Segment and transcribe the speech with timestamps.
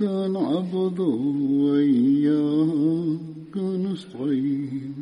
[0.00, 4.94] إياك نعبد وإياك نستعين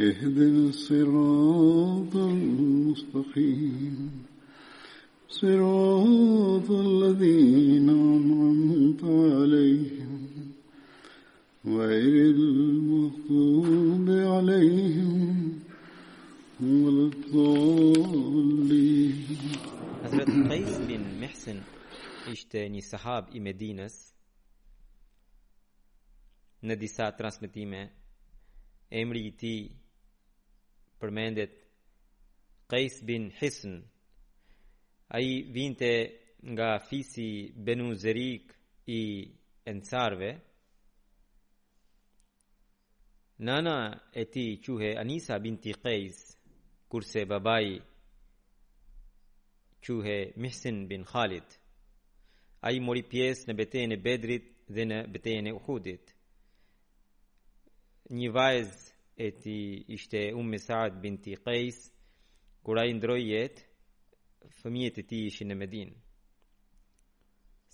[0.00, 4.10] اهدنا الصراط المستقيم
[5.30, 10.22] صراط الذين أنعمت عليهم
[11.66, 15.52] غير المغضوب عليهم
[16.62, 19.18] ولا الضالين
[20.04, 21.56] حضرت قيس بن محسن
[22.32, 23.94] ishte një sahab i Medinës
[26.66, 27.80] në disa transmitime
[29.00, 29.60] emri i tij
[31.00, 31.52] përmendet
[32.70, 33.74] Qais bin Hisn
[35.16, 35.92] ai vinte
[36.52, 37.30] nga fisi
[37.66, 38.46] Benu Zerik
[38.86, 39.00] i
[39.72, 40.30] Ansarve
[43.46, 43.76] Nana
[44.20, 46.16] e ti quhe Anisa binti Qais
[46.90, 47.74] kurse babai
[49.84, 51.60] quhe Mihsin bin Khalid
[52.64, 56.14] a i mori pjesë në betejën e Bedrit dhe në betejën e Uhudit.
[58.16, 58.70] Një vajz
[59.20, 59.56] e ti
[59.92, 61.82] ishte Umme Saad binti Kajs,
[62.64, 63.66] kura i ndroj jetë,
[64.62, 65.90] fëmijet e ti ishin në Medin.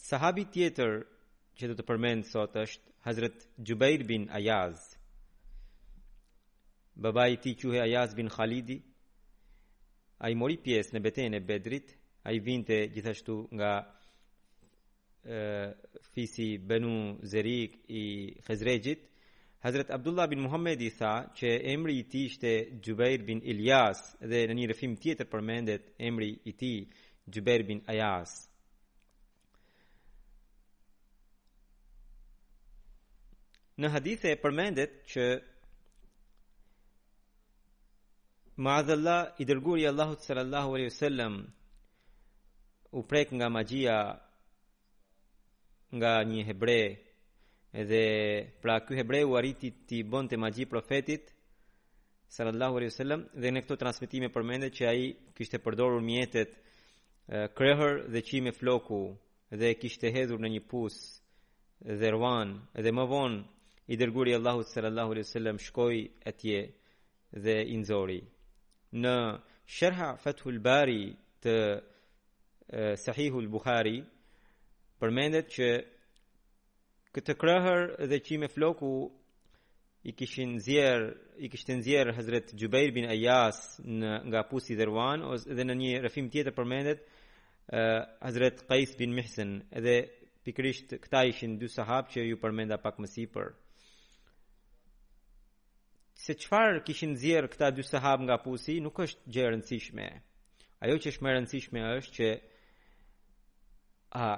[0.08, 0.96] Sahabi tjetër
[1.58, 4.80] që do të përmend sot është Hazret Jubair bin Ayaz.
[6.96, 8.80] Baba i ti quhe Ayaz bin Khalidi,
[10.24, 11.94] a i mori pjesë në betejën e Bedrit,
[12.26, 13.72] a i vinte gjithashtu nga
[16.14, 19.00] fisi Benu Zerik i Khazrejit
[19.62, 22.52] Hazrat Abdullah bin Muhammad i tha që emri i ti ishte
[22.84, 24.00] Jubair bin Ilyas
[24.30, 26.78] dhe në një rrëfim tjetër përmendet emri i tij
[27.34, 28.30] Jubair bin Ayas.
[33.80, 35.26] Në hadithe përmendet që
[38.64, 41.34] Maazalla i dërguri Allahut sallallahu alaihi wasallam
[42.92, 43.98] u prek nga magjia
[45.98, 46.78] nga një hebre
[47.82, 48.04] edhe
[48.62, 51.34] pra ky hebreu arriti ti bënte magji profetit
[52.30, 55.04] sallallahu alaihi wasallam dhe në këto transmetime përmendet që ai
[55.36, 56.52] kishte përdorur mjetet
[57.58, 59.02] krehër dhe qime floku
[59.60, 60.96] dhe kishte hedhur në një pus
[62.00, 62.48] dhe rwan
[62.82, 63.40] dhe më vonë
[63.92, 66.00] i dërguri Allahu sallallahu alaihi wasallam shkoi
[66.32, 66.60] atje
[67.44, 68.20] dhe i nxori
[69.02, 69.14] në
[69.76, 71.02] sharh Fathul Bari
[71.42, 71.82] të e,
[72.98, 73.98] Sahihul Buhari
[75.00, 75.66] përmendet që
[77.16, 78.90] këtë krahër dhe qime floku
[80.06, 81.06] i kishin nxjerr
[81.44, 85.92] i kishte nxjerr Hazrat Jubair bin Ayas në nga pusi Dervan ose edhe në një
[86.02, 89.96] rrëfim tjetër përmendet uh, Hazrat Qais bin Mihsen edhe
[90.44, 93.48] pikrisht këta ishin dy sahab që ju përmenda pak më sipër
[96.20, 100.06] se çfarë kishin nxjerr këta dy sahab nga pusi nuk është gjë e rëndësishme
[100.86, 102.28] ajo që është më e rëndësishme është që
[104.20, 104.28] a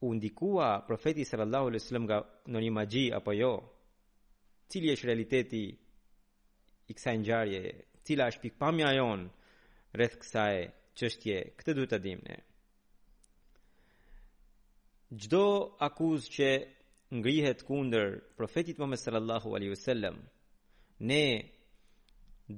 [0.00, 2.18] u ndikua profeti sallallahu alaihi wasallam nga
[2.52, 3.50] në një magji apo jo?
[4.68, 5.62] Cili është realiteti
[6.90, 7.62] i kësaj ngjarje?
[8.04, 9.22] Cila është pikpamja jon
[9.96, 10.54] rreth kësaj
[10.98, 11.38] çështje?
[11.56, 12.36] Këtë duhet ta dimë ne.
[15.22, 15.44] Çdo
[15.86, 16.50] akuzë që
[17.16, 20.16] ngrihet kundër profetit Muhammed sallallahu alaihi wasallam
[21.10, 21.24] ne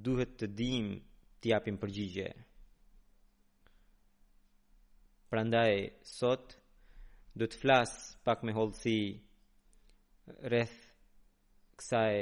[0.07, 0.87] duhet të dim
[1.41, 2.29] të japim përgjigje.
[5.29, 5.75] Prandaj
[6.17, 6.57] sot
[7.39, 7.91] do të flas
[8.27, 8.93] pak me holsi
[10.51, 10.79] rreth
[11.79, 12.15] kësaj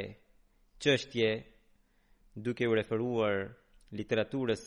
[0.84, 1.28] çështje
[2.46, 3.38] duke u referuar
[4.00, 4.64] literaturës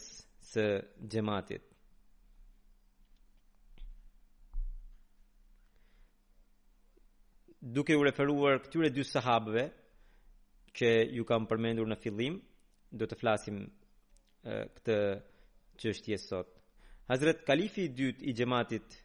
[0.50, 0.66] së
[1.14, 1.68] xhamatit
[7.78, 9.66] duke u referuar këtyre dy sahabëve
[10.80, 12.40] që ju kam përmendur në fillim
[13.00, 13.62] do të flasim
[14.76, 14.98] këtë
[15.84, 16.58] çështje sot
[17.10, 18.98] Hazrat Kalifi i dytë i xhamatit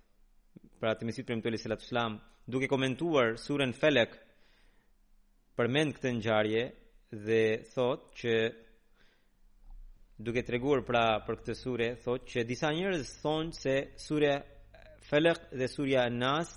[0.81, 2.07] për atë mesit për mëtëllis e latë
[2.55, 4.17] duke komentuar surën felek
[5.57, 6.65] për mend këtë njarje
[7.27, 7.43] dhe
[7.75, 8.35] thot që
[10.27, 13.77] duke treguar pra për këtë sure thot që disa njerëz thonë se
[14.09, 14.35] sure
[15.05, 16.53] Falaq dhe surja Nas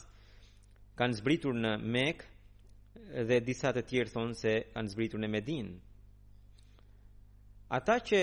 [0.98, 5.74] kanë zbritur në Mekë dhe disa të tjerë thonë se kanë zbritur në Medinë.
[7.78, 8.22] Ata që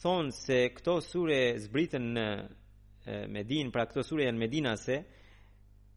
[0.00, 2.26] thonë se këto sure zbritën në
[3.28, 4.96] Medin, pra këto sure janë Medinase,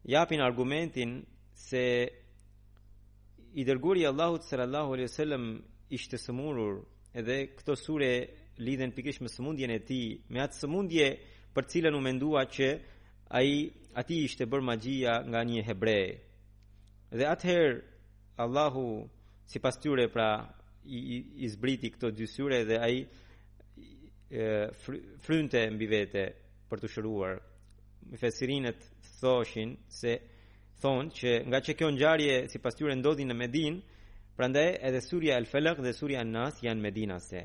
[0.06, 1.16] japin argumentin
[1.58, 1.80] se
[3.58, 5.46] i dërguri Allahu sallallahu alaihi wasallam
[5.90, 6.76] ishte sëmurur
[7.18, 8.10] edhe këto sure
[8.62, 11.08] lidhen pikërisht me sëmundjen e tij, me atë sëmundje
[11.54, 12.68] për cilën u mendua që
[13.40, 13.50] ai
[14.00, 15.98] aty ishte bërë magjia nga një hebre.
[17.18, 17.80] Dhe atëherë
[18.44, 18.86] Allahu
[19.50, 20.28] sipas tyre pra
[20.86, 23.02] i, i, i zbriti këto dy sure dhe ai
[25.26, 26.24] frynte mbi vete
[26.70, 27.40] për të shëruar.
[28.20, 28.84] fesirinët
[29.20, 30.12] thoshin se
[30.82, 33.80] thonë që nga që kjo ngjarje sipas tyre ndodhi në Medinë,
[34.36, 37.42] prandaj edhe surja Al-Falaq dhe surja An-Nas janë Medinase.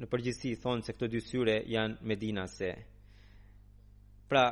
[0.00, 2.70] në përgjithsi thonë se këto dy syre janë Medinase.
[4.30, 4.44] Pra,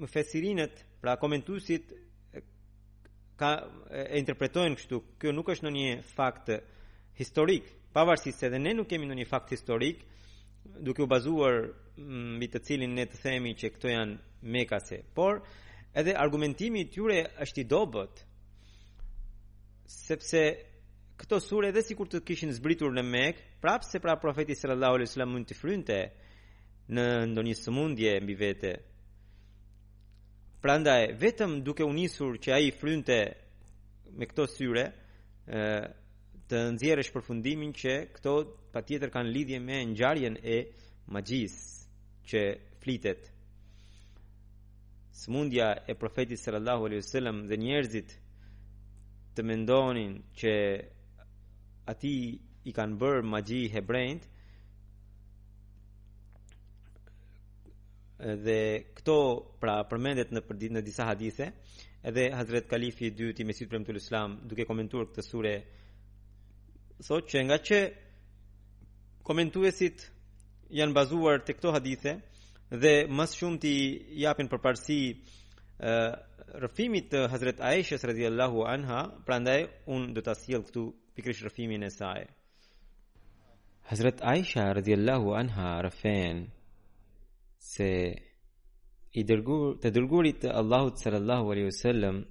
[0.00, 1.90] më fesirinët, pra komentusit,
[3.38, 3.50] ka,
[4.14, 6.48] e interpretojnë kështu, kjo nuk është në një fakt
[7.20, 10.00] historik, pavarësisht se edhe ne nuk kemi ndonjë fakt historik,
[10.82, 11.60] duke u bazuar
[11.94, 14.16] mm, mbi të cilin ne të themi që këto janë
[14.54, 15.40] mekase, por
[16.00, 18.24] edhe argumentimi i tyre është i dobët.
[19.86, 20.42] Sepse
[21.20, 25.08] këto sure edhe sikur të kishin zbritur në Mekë, prapë se pra profeti sallallahu alajhi
[25.12, 25.98] wasallam mund të frynte
[26.96, 28.72] në ndonjë sëmundje mbi vete.
[30.64, 33.20] Prandaj vetëm duke u nisur që ai frynte
[34.18, 34.86] me këto syre,
[35.46, 35.62] ë
[36.50, 38.32] të nxjerrësh përfundimin që këto
[38.74, 40.56] patjetër kanë lidhje me ngjarjen e
[41.14, 41.54] magjis
[42.28, 42.40] që
[42.82, 43.22] flitet.
[45.24, 48.08] Smundja e profetit sallallahu alaihi wasallam dhe njerëzit
[49.36, 50.52] të mendonin që
[51.92, 52.14] ati
[52.68, 54.22] i kanë bërë magji hebrejt
[58.44, 58.60] dhe
[58.98, 59.18] këto
[59.60, 61.48] pra përmendet në për, në disa hadithe
[62.08, 65.54] edhe Hazret Kalifi i dytë i Mesihut Premtul Islam duke komentuar këtë sure
[67.02, 67.78] thotë që nga që
[69.26, 70.04] komentuesit
[70.78, 72.12] janë bazuar të këto hadithe
[72.82, 73.74] dhe mës shumë ti
[74.22, 74.98] japin për parësi
[76.62, 79.58] rëfimit të Hazret Aisha radiallahu anha, prandaj
[79.94, 80.84] unë dhe të asil këtu
[81.14, 82.22] pikrish rëfimin e saj.
[83.90, 86.44] Hazret Aisha radiallahu anha rëfen
[87.64, 92.22] se i dërgur, të dërgurit të Allahut sallallahu alaihi wasallam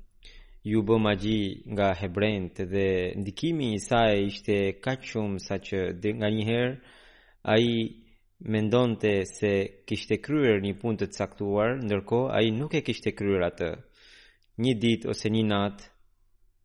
[0.63, 1.39] ju bë magji
[1.75, 2.88] nga hebrejt dhe
[3.20, 4.55] ndikimi i saj ishte
[4.86, 5.82] kaq shumë saqë
[6.20, 6.75] nga një herë
[7.53, 7.67] ai
[8.51, 9.51] mendonte se
[9.88, 13.72] kishte kryer një punë të caktuar, ndërkohë ai nuk e kishte kryer atë.
[14.63, 15.86] Një ditë ose një natë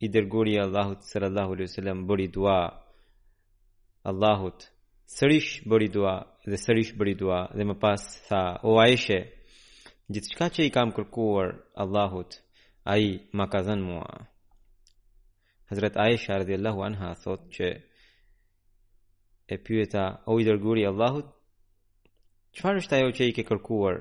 [0.05, 2.59] i dërguri Allahut sallallahu alaihi wasallam bëri dua
[4.11, 4.62] Allahut
[5.17, 6.14] sërish bëri dua
[6.50, 9.19] dhe sërish bëri dua dhe më pas tha o Aisha
[10.12, 11.49] gjithçka që i kam kërkuar
[11.83, 12.31] Allahut
[12.92, 14.09] ai ma ka dhënë mua
[15.71, 17.66] Hazrat Aisha radhiyallahu anha thotë që
[19.54, 21.28] e pyeta o i dërguari i Allahut
[22.57, 23.97] çfarë është ajo që i ke kërkuar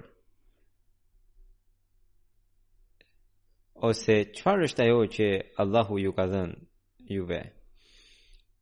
[3.90, 5.28] ose çfarë është ajo që
[5.66, 6.56] Allahu ju ka dhënë
[7.16, 7.42] juve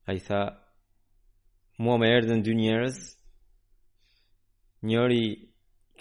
[0.10, 0.42] ai tha
[1.84, 2.98] mua më erdhën dy njerëz
[4.90, 5.26] njëri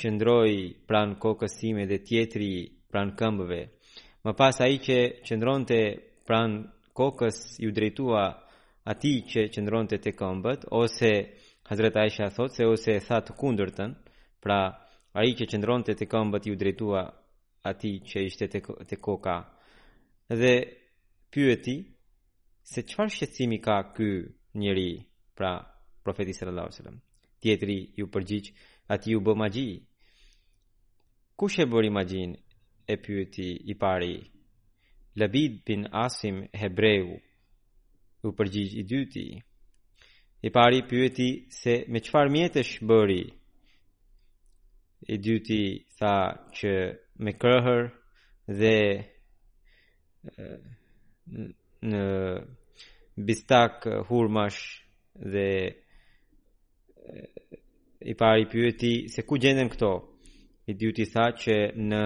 [0.01, 0.57] qëndroi
[0.89, 2.53] pran kokës sime dhe tjetri
[2.91, 3.63] pran këmbëve
[4.25, 4.97] Më pas a i që
[5.29, 5.79] qëndron të
[6.25, 6.53] pran
[6.97, 8.23] kokës ju drejtua
[8.93, 11.11] ati që qëndron të të këmbët, ose
[11.69, 13.93] Hazret Aisha thot se ose e tha të kundërtën,
[14.45, 14.59] pra
[15.13, 17.03] a i që qëndron të të këmbët ju drejtua
[17.71, 18.49] ati që ishte
[18.89, 19.37] të koka.
[20.41, 20.55] Dhe
[21.33, 21.77] pyeti
[22.73, 24.09] se qëfar shqecimi ka kë
[24.61, 24.89] njëri
[25.37, 25.53] pra
[26.05, 26.97] profetisë rëllarësërëm,
[27.45, 28.53] tjetëri ju përgjicë
[28.95, 29.71] ati ju bë magji.
[31.37, 32.44] Ku shë bëri magjinë?
[32.87, 34.23] e pyeti i pari.
[35.17, 37.07] Labid bin Asim Hebreu
[38.27, 39.23] u përgjigj i dyti.
[40.45, 43.23] I pari pyeti se me qëfar mjetesh bëri.
[45.15, 45.61] I dyti
[45.99, 46.15] tha
[46.59, 46.73] që
[47.25, 47.83] me kërëhër
[48.59, 48.75] dhe
[51.91, 52.05] në
[53.29, 54.61] bistak hurmash
[55.33, 55.49] dhe
[58.01, 59.93] i pari pyeti se ku gjendën këto.
[60.67, 61.57] I dyti tha që
[61.91, 62.03] në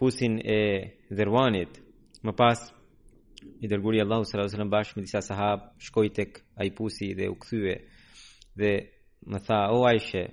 [0.00, 0.60] pusin e
[1.16, 1.72] dhervanit.
[2.26, 2.58] Më pas,
[3.60, 6.30] i dërguri Allahu sallallahu alaihi wasallam bashkë me disa sahab shkoi tek
[6.60, 7.74] ai pusi dhe u kthye
[8.60, 8.72] dhe
[9.30, 10.24] më tha O Aisha,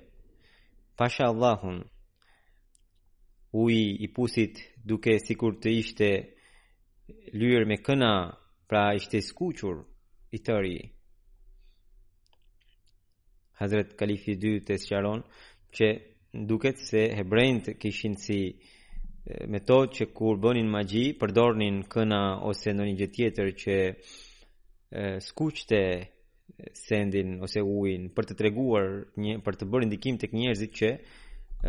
[1.00, 1.78] pasha Allahun
[3.52, 4.54] u i i pusit
[4.92, 6.10] duke sikur të ishte
[7.40, 8.14] lyer me këna,
[8.72, 9.78] pra ishte skuqur
[10.38, 10.80] i tëri.
[13.60, 15.20] Hazrat Kalifi 2 të sqaron
[15.76, 15.88] që
[16.50, 18.40] duket se hebrejt kishin si
[19.52, 23.76] me to që kur bënin magji, përdornin këna ose në një gjë tjetër që
[25.28, 25.82] skuqte
[26.80, 28.88] sendin ose ujin për të treguar
[29.22, 30.90] një për të bërë ndikim tek njerëzit që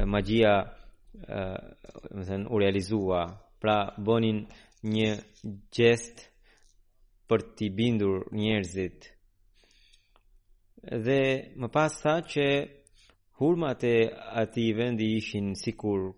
[0.01, 1.45] e, magjia ë
[2.29, 3.25] thënë u realizua.
[3.59, 4.39] Pra bënin
[4.95, 5.11] një
[5.75, 6.23] gest
[7.29, 9.11] për t'i bindur njerëzit.
[11.07, 11.21] Dhe
[11.59, 12.47] më pas tha që
[13.43, 13.97] hurmat e
[14.45, 16.13] ati vendi ishin sikur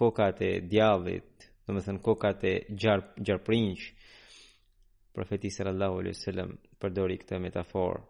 [0.00, 1.32] kokat e djallit,
[1.64, 3.78] dhe më thënë kokat e gjarp gjarprinj.
[5.16, 6.50] Profeti sallallahu alaihi wasallam
[6.80, 8.02] përdori këtë metaforë.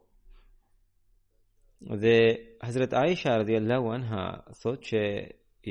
[2.03, 2.19] Dhe
[2.67, 4.23] Hazret Aisha radhiyallahu anha
[4.61, 5.03] thotë që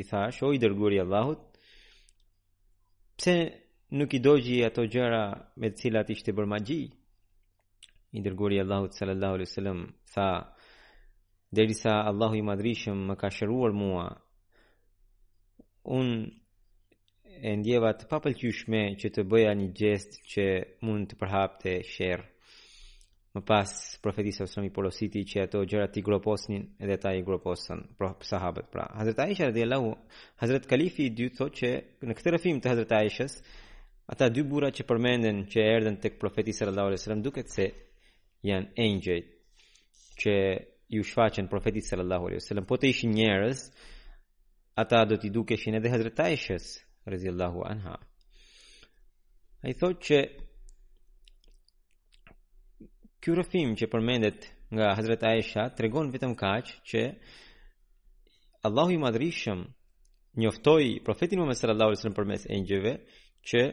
[0.01, 1.43] i thash o i dërguri i Allahut,
[3.19, 3.35] pse
[3.99, 5.23] nuk i doji ato gjëra
[5.61, 6.83] me të cilat ishte bërë magji?
[8.17, 9.79] I dërguari i Allahut sallallahu alaihi wasallam
[10.15, 10.27] tha
[11.57, 14.05] Derisa Allahu i madrishëm më ka shëruar mua
[15.93, 20.45] unë e ndjeva të papëlqyshme që të bëja një gjest që
[20.87, 22.25] mund të përhap të shërë.
[23.37, 27.21] Më pas profetisë ose sëmi polositi që ato gjërat të i groposnin edhe ta i
[27.27, 27.83] groposën
[28.25, 28.87] sahabët pra.
[28.97, 29.83] Hazret Aisha rrëdhe lau,
[30.41, 31.69] Hazret Kalifi i dy thot që
[32.07, 33.35] në këtë rëfim të Hazret Aishës,
[34.09, 37.65] ata dy bura që përmenden që e erden të sallallahu rrëdhe wasallam duket se
[38.49, 39.19] janë engjëj
[40.23, 40.33] që
[40.95, 43.57] ju shfaqen profetit sallallahu alaihi wasallam po të ishin njerëz
[44.81, 46.65] ata do t'i duke dukeshin edhe Hazret Aishës,
[47.13, 47.95] rëzillahu anha.
[49.63, 50.19] A i thot që
[53.21, 57.01] kjo rëfim që përmendet nga Hazret Aisha të regon vetëm kaq që
[58.69, 59.63] Allahu i madrishëm
[60.37, 62.93] njoftoj profetin më mesër Allahu sërën përmes e njëve
[63.49, 63.63] që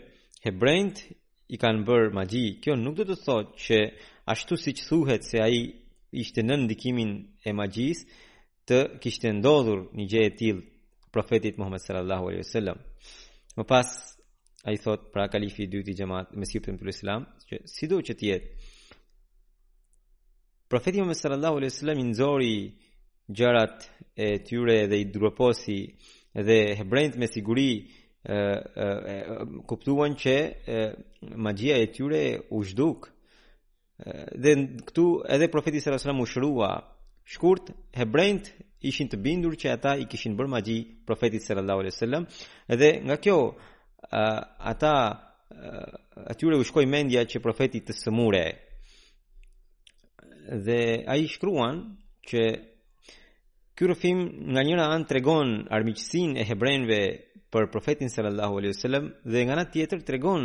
[0.46, 1.04] hebrejnët
[1.54, 2.46] i kanë bërë magji.
[2.64, 3.82] Kjo nuk do të thot që
[4.32, 5.66] ashtu si që thuhet se a i
[6.25, 7.12] ishte në ndikimin
[7.49, 8.06] e magjis
[8.68, 10.70] të kishte ndodhur një gje e tilë
[11.16, 12.76] profetit Muhammed sallallahu alaihi wasallam.
[13.56, 13.88] Më pas
[14.71, 18.25] ai thot pra kalifi i dytë i xhamat Mesih ibn Islam, që sido që të
[18.33, 18.50] jetë
[20.73, 22.56] Profeti Muhammed sallallahu alaihi wasallam i nxori
[23.38, 23.78] gjërat
[24.26, 25.78] e tyre dhe i dërposi
[26.47, 27.83] dhe hebrejt me siguri e,
[28.85, 29.16] e, e,
[29.71, 30.35] kuptuan që
[30.76, 30.78] e,
[31.44, 32.25] magjia e tyre
[32.56, 33.12] u zhduk e,
[34.42, 34.52] dhe
[34.88, 35.06] këtu
[35.37, 36.73] edhe profeti sallallahu alaihi wasallam u shërua
[37.35, 37.66] shkurt
[38.00, 38.44] hebrejt
[38.88, 42.25] ishin të bindur që ata i kishin bërë magji profetit sallallahu alaihi wasallam
[42.81, 43.57] dhe nga kjo uh,
[44.71, 48.45] ata uh, atyre u shkoi mendja që profeti të sëmure
[50.67, 50.81] dhe
[51.12, 51.76] ai shkruan
[52.29, 52.43] që
[53.75, 54.21] ky rrëfim
[54.55, 57.00] nga njëra anë tregon armiqësinë e hebrejve
[57.53, 60.43] për profetin sallallahu alaihi wasallam dhe nga ana tjetër tregon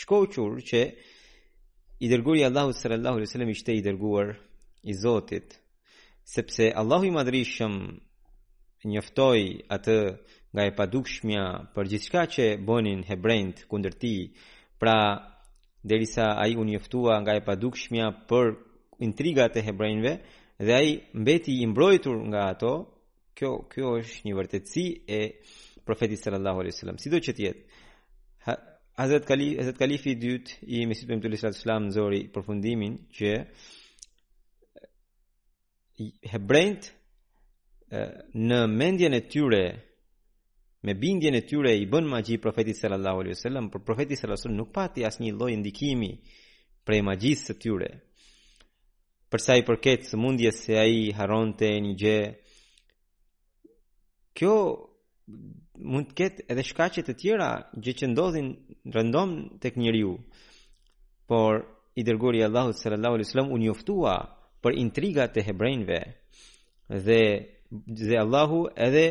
[0.00, 0.80] shkoqur që
[2.04, 4.28] i dërguari Allahu sallallahu alaihi wasallam ishte i dërguar
[4.82, 5.46] i Zotit
[6.26, 7.74] sepse Allahu i madhrishëm
[8.90, 9.44] njoftoi
[9.76, 9.98] atë
[10.54, 11.42] nga e padukshmja
[11.74, 14.20] për gjithçka që bonin hebrejt kundër tij.
[14.80, 14.96] Pra,
[15.90, 18.44] derisa ai u njoftua nga e padukshmja për
[19.06, 20.12] intrigat e hebrejve
[20.66, 20.90] dhe ai
[21.22, 22.72] mbeti i mbrojtur nga ato,
[23.36, 24.86] kjo kjo është një vërtetësi
[25.18, 25.22] e
[25.86, 26.98] profetit sallallahu alaihi wasallam.
[27.02, 27.62] Sido që të jetë,
[29.00, 33.30] Hazrat Kalif, Hazrat Kalifi i dytë i Mesihut Muhammedit sallallahu alaihi wasallam nxori përfundimin që
[36.30, 36.88] hebrejt
[38.34, 39.60] në mendjen e tyre
[40.86, 44.48] me bindjen e tyre i bën magji profetit sallallahu alaihi wasallam por profeti sallallahu alaihi
[44.52, 46.10] wasallam nuk pati asnjë lloj ndikimi
[46.86, 47.88] prej magjisë së tyre
[49.32, 52.20] për sa i përket sëmundjes se ai harronte një gjë
[54.36, 54.54] kjo
[55.90, 57.48] mund të ketë edhe shkaqe të tjera
[57.82, 58.52] gjë që ndodhin
[58.94, 60.16] rëndom tek njeriu
[61.30, 61.62] por
[61.96, 64.14] i dërguari Allahu sallallahu alaihi wasallam u njoftua
[64.66, 65.98] për intrigat e hebrejnëve
[67.06, 67.20] dhe
[68.08, 69.04] dhe Allahu edhe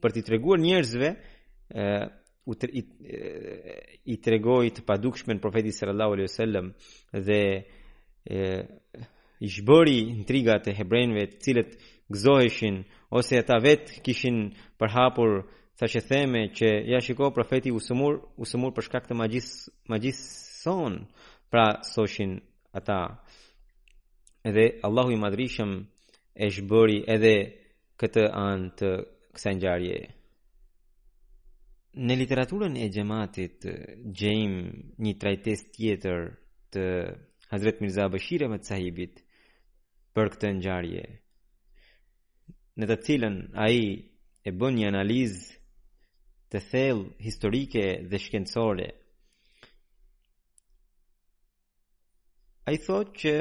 [0.00, 1.86] për t'i treguar njerëzve ë
[2.46, 2.82] u të, i,
[4.14, 6.66] i tregoi të padukshmen profetit sallallahu alaihi wasallam
[7.28, 7.38] dhe
[8.22, 8.40] e,
[9.42, 11.72] i zhbëri intrigat e hebrejnëve të cilët
[12.14, 12.78] gëzoheshin
[13.18, 14.38] ose ata vetë kishin
[14.80, 15.32] përhapur
[15.76, 18.14] sa që theme që ja shiko profeti usëmur
[18.48, 19.50] sëmur, për shkak të magjis,
[19.92, 20.18] magjis
[20.62, 21.02] son,
[21.50, 22.38] pra soshin
[22.78, 23.00] ata.
[23.02, 23.42] Uh,
[24.46, 25.70] Edhe Allahu i madrishëm
[26.44, 27.30] e shbëri edhe
[27.98, 28.90] këtë anë të
[29.34, 29.96] kësa njarje.
[32.06, 33.66] Në literaturën e gjematit
[34.20, 34.60] gjejmë
[35.06, 36.22] një trajtes tjetër
[36.76, 36.84] të
[37.50, 39.18] Hazret Mirza Bëshire më të sahibit
[40.14, 41.02] për këtë njarje.
[42.78, 43.92] Në të cilën a i
[44.50, 45.58] e bën një analizë
[46.54, 48.88] të thellë historike dhe shkencore.
[52.68, 53.36] A i thot që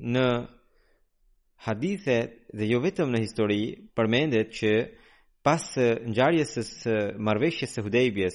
[0.00, 0.26] në
[1.66, 2.14] hadithe
[2.56, 3.60] dhe jo vetëm në histori
[3.94, 4.70] përmendet që
[5.44, 8.32] pas ngjarjes së marrveshjes së Hudejbies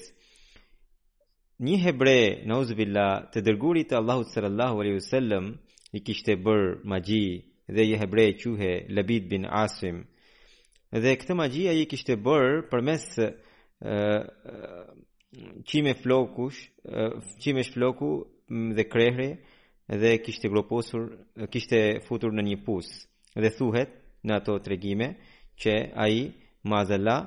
[1.66, 2.16] një hebre
[2.52, 5.46] nauzubilla te dërguri te Allahu sallallahu alaihi wasallam
[5.96, 7.26] i kishte bër magji
[7.68, 10.04] dhe një hebre quhej Labid bin Asim
[10.92, 13.04] dhe këtë magji ai kishte bër përmes
[13.82, 14.22] ë
[16.04, 16.60] flokush
[17.44, 18.12] çime shfloku
[18.78, 19.32] dhe krehri
[19.88, 21.12] dhe kishte groposur,
[21.52, 22.88] kishte futur në një pus.
[23.36, 23.92] Dhe thuhet
[24.26, 25.16] në ato tregime
[25.62, 26.30] që ai
[26.66, 27.20] Mazalla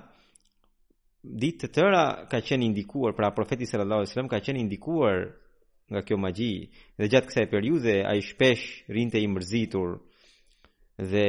[1.23, 5.17] ditë të tëra ka qenë indikuar, pra profeti sallallahu alajhi wasallam ka qenë indikuar
[5.91, 6.53] nga kjo magji
[6.99, 9.95] dhe gjatë kësaj periudhe ai shpesh rinte i mërzitur
[11.11, 11.29] dhe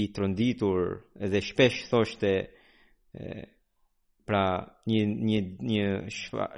[0.00, 2.32] i tronditur dhe shpesh thoshte
[4.26, 4.44] pra
[4.88, 5.38] një një
[5.70, 5.82] një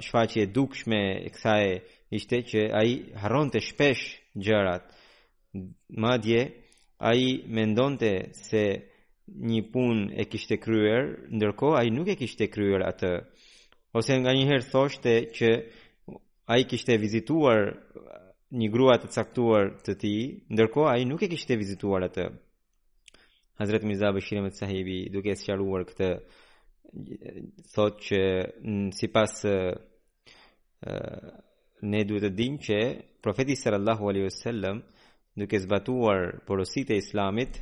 [0.05, 1.79] shfaqje dukshme e kësaj e,
[2.11, 2.93] ishte që a i
[3.51, 4.03] të shpesh
[4.35, 4.85] gjërat,
[5.97, 6.41] Madje
[6.99, 8.63] ai a i mendon të se
[9.51, 11.03] një pun e kishte kryer,
[11.35, 13.11] ndërko a i nuk e kishte kryer atë,
[13.93, 15.49] ose nga njëherë thoshte që
[16.47, 17.59] a i kishte vizituar
[18.59, 20.13] një grua të caktuar të ti,
[20.53, 22.29] ndërko a i nuk e kishte vizituar atë.
[23.59, 25.57] Hazretë Mirza Bëshirë me sahibi duke së
[25.89, 26.11] këtë,
[27.75, 28.21] thot që
[28.97, 29.33] si pas
[31.81, 32.77] ne duhet të dim që
[33.21, 34.79] profeti sallallahu alaihi wasallam
[35.37, 37.59] duke zbatuar porositë e islamit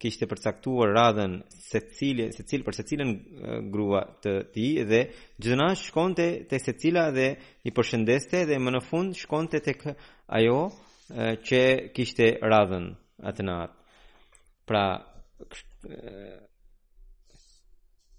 [0.00, 1.34] kishte përcaktuar radhën
[1.68, 1.80] se
[2.32, 3.10] secil për secilën
[3.72, 5.00] grua të tij dhe
[5.42, 7.28] gjithna shkonte te secila dhe
[7.64, 9.84] i përshëndeste dhe më në fund shkonte tek
[10.38, 10.60] ajo
[11.46, 11.60] që
[11.94, 12.86] kishte radhën
[13.28, 13.76] atë natë
[14.66, 14.84] pra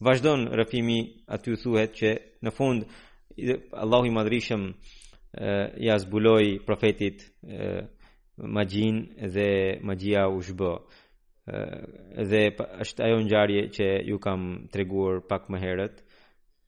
[0.05, 0.99] vazhdon rëfimi
[1.33, 2.09] aty thuhet që
[2.45, 2.79] në fund
[3.71, 4.65] Allahu i madhrishëm
[5.37, 7.85] e, ja zbuloi profetit e,
[8.37, 8.99] magjin
[9.33, 10.73] dhe magjia u shbë.
[12.31, 12.39] dhe
[12.83, 14.41] është ajo ngjarje që ju kam
[14.73, 15.95] treguar pak më herët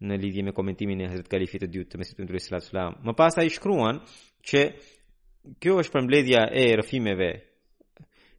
[0.08, 2.94] në lidhje me komentimin e Hazrat Kalifit të dytë të Mesihut Sallallahu Alaihi Wasallam.
[3.06, 3.96] Më pas ai shkruan
[4.50, 4.62] që
[5.62, 7.30] kjo është përmbledhja e rëfimeve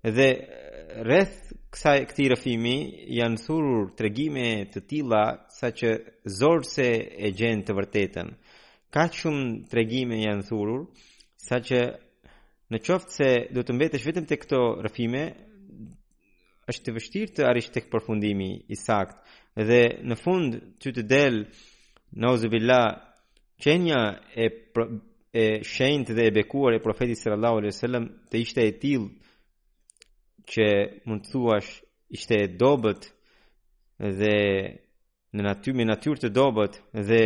[0.05, 2.73] Dhe eh, rreth kësaj këtij rëfimi
[3.17, 5.23] janë thurur tregime të tilla
[5.57, 5.93] saqë
[6.37, 8.29] zorse se e gjën të vërtetën.
[8.93, 10.85] Ka shumë tregime janë thurur
[11.49, 11.81] saqë
[12.71, 15.25] në qoftë se do të mbetesh vetëm te këto rëfime
[16.71, 19.19] është të vështirë të arish të këpërfundimi i sakt
[19.69, 21.41] dhe në fund të të del
[22.23, 22.79] në ozëvilla,
[23.65, 24.03] qenja
[24.37, 24.47] e,
[25.33, 29.09] e shenjt dhe e bekuar e profetis sërallahu alesallam të ishte e til
[30.49, 30.65] që
[31.09, 31.71] mund të thuash
[32.17, 33.03] ishte e dobët
[34.19, 34.37] dhe
[35.35, 36.79] në natyrë me natyrë të dobët
[37.09, 37.23] dhe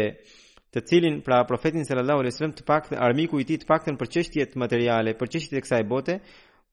[0.75, 4.11] të cilin pra profetin sallallahu alaihi wasallam të paktë armiku i tij të paktën për
[4.15, 6.15] çështjet materiale, për çështjet e kësaj bote,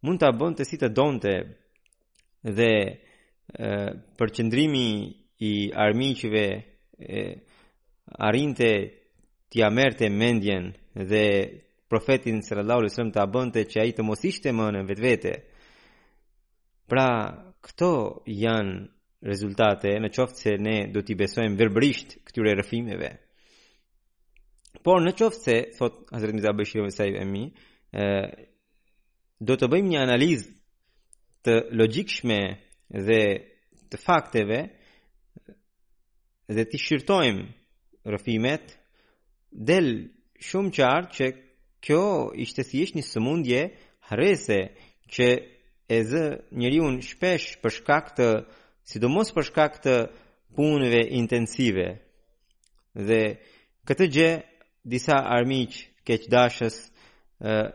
[0.04, 1.34] mund ta bënte si të donte
[2.58, 2.74] dhe
[4.20, 4.88] për qëndrimi
[5.52, 5.54] i
[5.88, 6.46] armiqëve
[7.00, 7.42] arrinte
[8.28, 8.72] arinte
[9.50, 10.66] t'i amerte mendjen
[11.12, 11.26] dhe
[11.90, 15.32] profetin sallallahu alaihi wasallam ta bënte që ai të mos ishte më në vetvete.
[16.86, 17.08] Pra,
[17.66, 17.88] këto
[18.30, 18.76] janë
[19.26, 23.10] rezultate, në qoftë se ne do t'i besojmë verbrisht këtyre rëfimeve.
[24.86, 27.46] Por, në qoftë se, thot, Azret Miza bëshirë sajve e mi,
[29.42, 30.44] do të bëjmë një analiz
[31.46, 32.38] të logikshme
[33.10, 33.22] dhe
[33.90, 34.60] të fakteve,
[36.54, 38.76] dhe t'i shirtojmë rëfimet,
[39.72, 39.90] del
[40.52, 41.32] shumë qartë që
[41.86, 42.04] kjo
[42.46, 43.62] ishte si eshtë një sëmundje
[44.12, 44.60] hrese
[45.16, 45.30] që
[45.88, 46.24] e dhe
[46.60, 48.28] njëri unë shpesh për shkak të,
[48.90, 49.96] sidomos për shkak të
[50.58, 51.86] punëve intensive.
[52.96, 53.20] Dhe
[53.86, 54.30] këtë gjë,
[54.96, 56.76] disa armiq keqdashës
[57.42, 57.72] dashës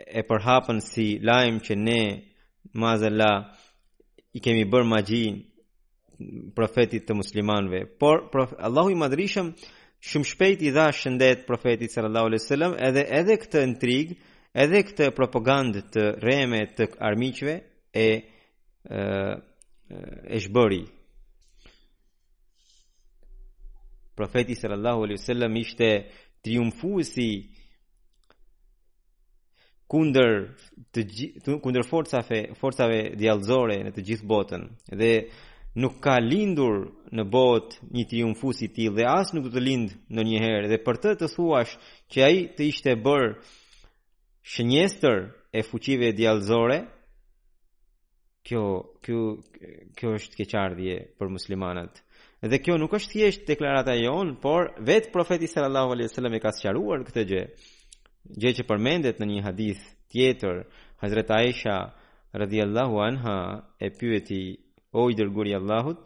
[0.00, 2.00] e përhapën si lajmë që ne,
[2.80, 3.32] mazalla
[4.36, 7.84] i kemi bërë ma gjinë profetit të muslimanve.
[8.00, 9.54] Por, prof, Allahu i madrishëm,
[10.00, 14.18] shumë shpejt i dha shëndet profetit sallallahu alai wasallam edhe edhe këtë intrigë,
[14.52, 17.52] edhe këtë propagandë të reme të armiqve
[18.00, 18.06] e
[18.90, 19.02] e,
[20.32, 20.80] e shbëri
[24.16, 25.90] profeti sallallahu alaihi wasallam ishte
[26.44, 27.26] triumfuesi
[29.90, 30.32] kundër
[30.96, 34.64] të kundër forcave forcave diallëzore në të gjithë botën
[35.02, 35.12] dhe
[35.84, 39.94] nuk ka lindur në botë një triumfus i tillë dhe as nuk do të lind
[40.10, 41.76] ndonjëherë dhe për të të thuash
[42.12, 43.34] që ai të ishte bërë
[44.48, 45.18] shënjestër
[45.52, 46.78] e fuqive djallëzore
[48.46, 48.62] kjo
[49.04, 49.20] kjo
[49.98, 52.00] kjo është keqardhje për muslimanat
[52.50, 54.08] dhe kjo nuk është thjesht deklarata e
[54.42, 57.42] por vet profeti sallallahu alaihi wasallam e ka sqaruar këtë gjë
[58.40, 60.64] gjë që përmendet në një hadith tjetër
[61.02, 61.76] hazret Aisha
[62.32, 63.36] radhiyallahu anha
[63.84, 64.42] e pyeti
[64.92, 66.00] o i dërguri Allahut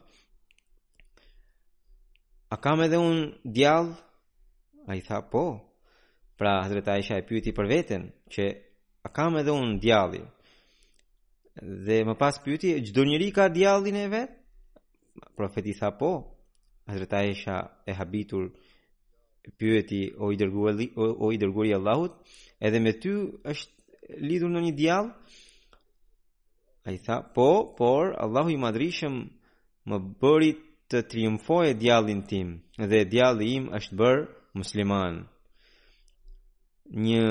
[2.50, 3.18] a kam edhe un
[4.88, 5.44] A ai tha po
[6.38, 8.02] pra hazret Aisha e pyeti për veten
[8.34, 8.44] që
[9.06, 10.26] a kam edhe unë djallin
[11.86, 14.32] dhe më pas pyeti, gjdo njëri ka djallin e vet
[15.38, 16.10] profeti tha po
[16.90, 17.56] Hazreta Aisha
[17.90, 18.44] e habitur
[19.58, 22.14] pyeti o i dërguari o i dërguari i Allahut
[22.66, 23.12] edhe me ty
[23.52, 23.72] është
[24.28, 25.06] lidhur në një djall
[26.90, 29.14] ai tha po por Allahu i madhrishëm
[29.88, 30.50] më bëri
[30.90, 32.48] të triumfojë djallin tim
[32.90, 34.16] dhe djalli im është bër
[34.58, 35.14] musliman
[37.06, 37.26] një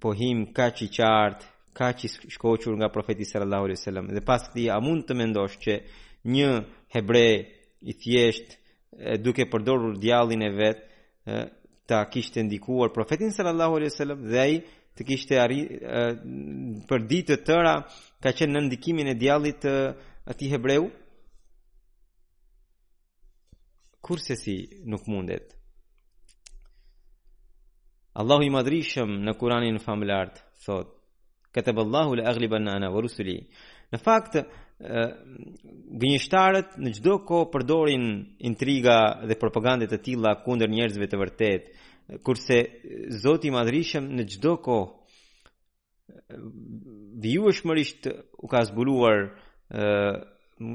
[0.00, 1.46] pohim që i qartë,
[1.76, 4.06] që i shkoqur nga profeti sallallahu alaihi wasallam.
[4.16, 5.72] Dhe pas këti a mund të mendosh që
[6.32, 6.50] një
[6.94, 7.26] hebre
[7.80, 8.48] i thjesht
[9.24, 10.78] duke përdorur djallin e vet,
[11.88, 14.54] ta kishte ndikuar profetin sallallahu alaihi wasallam dhe ai
[14.96, 15.60] të kishte arri
[16.88, 17.74] për ditë të tëra
[18.22, 19.74] ka qenë në ndikimin e djallit të
[20.32, 20.84] atij hebreu
[24.06, 24.54] kurse si
[24.90, 25.52] nuk mundet
[28.16, 30.86] Allahu i madrishëm në Kur'anin famullart thot:
[31.52, 33.34] "Katab Allahu la aghliban ana wa rusuli."
[33.92, 34.38] Në fakt,
[36.00, 38.06] gënjështarët në çdo kohë përdorin
[38.44, 38.96] intriga
[39.28, 41.68] dhe propagandë të tilla kundër njerëzve të vërtet,
[42.24, 42.56] kurse
[43.22, 44.86] Zoti i madrishëm në çdo kohë
[47.24, 48.08] vijueshmërisht
[48.42, 50.12] u ka zbuluar uh,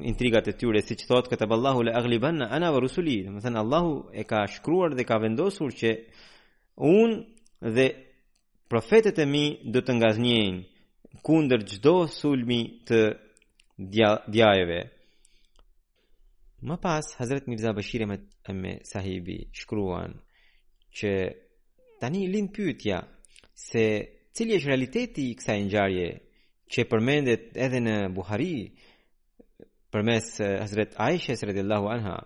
[0.09, 3.23] intrigat e tyre siç thot, Katab Allahu la aghliban ana wa rusuli.
[3.29, 5.91] Më të thënë Allahu e ka shkruar dhe ka vendosur që
[6.73, 7.15] unë
[7.75, 7.87] dhe
[8.69, 13.01] profetet e mi dhe të nga zhenjë kundër gjdo sulmi të
[13.91, 14.81] dja, djajëve.
[16.65, 18.17] Më pas, Hazret Mirza Bashire me,
[18.53, 20.11] me sahibi shkruan
[20.97, 21.11] që
[21.99, 23.01] tani lind pytja
[23.53, 23.83] se
[24.35, 26.09] cili është realiteti i kësaj njarje
[26.71, 28.53] që përmendet edhe në Buhari
[29.91, 32.17] përmes eh, Hazret Aishës rrëdillahu anha.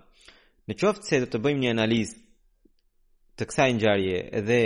[0.69, 2.24] Në qoftë se do të bëjmë një analizë
[3.39, 4.59] të kësaj ngjarje dhe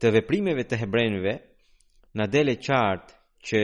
[0.00, 1.32] të veprimeve të hebrejve
[2.20, 3.14] na dele qartë
[3.46, 3.60] që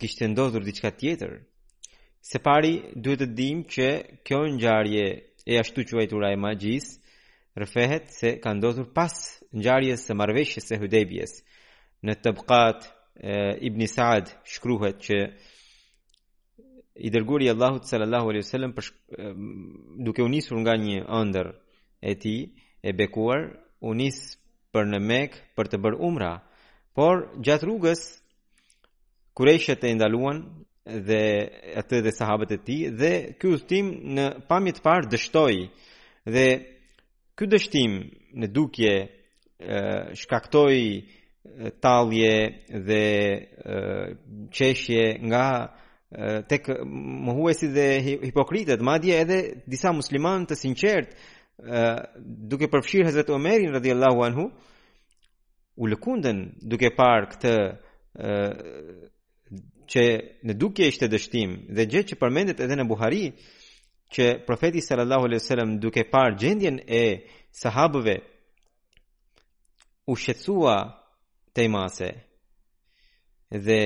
[0.00, 1.32] kishte ndodhur diçka tjetër.
[2.28, 3.88] Se pari duhet të dim që
[4.26, 5.06] kjo ngjarje
[5.46, 6.86] e ashtu quajtura e magjis
[7.58, 9.14] rrëfehet se ka ndodhur pas
[9.58, 11.32] ngjarjes së marrëveshjes së Hudaybiyes.
[12.06, 12.78] Në Tabqat
[13.68, 15.18] Ibn Saad shkruhet që
[17.06, 18.72] i dërguari Allahut sallallahu alaihi wasallam
[20.04, 21.46] duke u nisur nga një ëndër
[22.04, 22.52] e ti
[22.84, 23.40] e bekuar
[23.88, 24.18] u nis
[24.74, 26.32] për në Mekë për të bërë umra,
[26.94, 28.02] por gjatë rrugës
[29.38, 30.42] kurejshet e ndaluan
[31.08, 31.20] dhe
[31.80, 35.56] atë dhe sahabët e ti dhe ky udhtim në pamje të parë dështoi
[36.34, 36.46] dhe
[37.38, 37.94] ky dështim
[38.42, 38.94] në dukje
[40.20, 40.82] shkaktoi
[41.84, 42.34] tallje
[42.88, 43.40] dhe e,
[44.54, 45.46] qeshje nga
[46.48, 46.68] tek
[47.26, 47.86] mohuesit dhe
[48.26, 49.38] hipokritët madje edhe
[49.68, 51.32] disa muslimanë të sinqertë
[52.48, 54.44] duke përfshirë Hazreti Omerin radhiyallahu anhu
[55.76, 56.40] u lëkundën
[56.70, 57.52] duke parë këtë
[59.92, 60.04] që
[60.50, 63.24] në duke ishte dështim dhe gjë që përmendet edhe në Buhari
[64.14, 67.04] që profeti sallallahu alaihi wasallam duke parë gjendjen e
[67.62, 68.16] sahabëve
[70.10, 70.76] u shetsua
[71.54, 72.10] te mase
[73.50, 73.80] dhe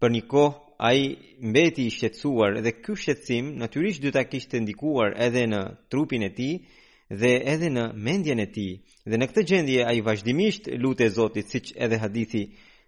[0.00, 5.14] për një kohë ai mbeti i shqetësuar dhe ky shqetësim natyrisht do ta kishte ndikuar
[5.16, 5.60] edhe në
[5.92, 6.60] trupin e tij
[7.08, 8.72] dhe edhe në mendjen e tij.
[9.08, 12.42] Dhe në këtë gjendje ai vazhdimisht lutej Zotit, siç edhe hadithi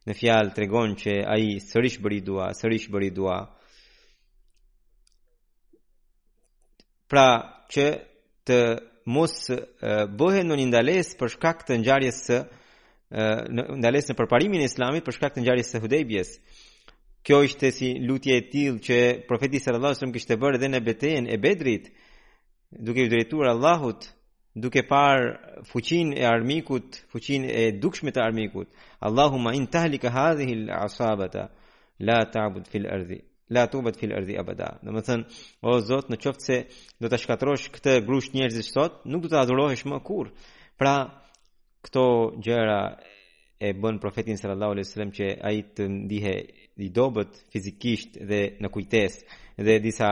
[0.09, 3.37] në fjalë tregon që ai sërish bëri dua, sërish bëri dua.
[7.09, 7.29] Pra
[7.73, 7.87] që
[8.49, 8.59] të
[9.09, 9.39] mos
[10.19, 12.39] bëhen në një ndales për shkak të ngjarjes së
[13.81, 16.33] ndales në përparimin e islamit për shkak të ngjarjes së Hudejbjes.
[17.29, 18.97] Kjo ishte si lutje e tillë që
[19.29, 21.91] profeti sallallahu alajhi kështë kishte bërë dhe në betejën e Bedrit,
[22.87, 24.07] duke u drejtuar Allahut,
[24.57, 25.21] duke par
[25.69, 28.71] fuqin e armikut, fuqin e dukshme të armikut,
[29.05, 31.43] Allahumma in tahlika hadhihi al-asabata
[32.09, 33.21] la ta'bud fil ardi
[33.55, 34.71] la tubat fil ardi abada.
[34.85, 35.25] Në më thënë,
[35.69, 36.57] o Zot, në qoftë se
[37.01, 40.29] do ta shkatrosh këtë grush njerëzish sot, nuk do të adhurohesh më kur.
[40.81, 40.93] Pra,
[41.85, 42.05] këto
[42.45, 42.81] gjëra
[43.67, 46.41] e bën profetin sallallahu alejhi dhe që ai të ndihej
[46.79, 49.21] i dobët fizikisht dhe në kujtes
[49.59, 50.11] dhe disa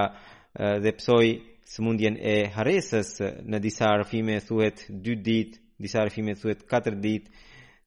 [0.83, 1.27] dhe psoj
[1.71, 3.13] sëmundjen e haresës
[3.47, 7.29] në disa rëfime thuhet 2 dit disa rëfime thuhet 4 dit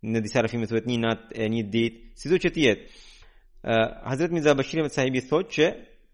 [0.03, 3.07] në disa rëfime thuhet 1 nat e 1 dit si du që tjetë
[4.07, 5.65] Hazret Mirza Bashirim e sahibi thot që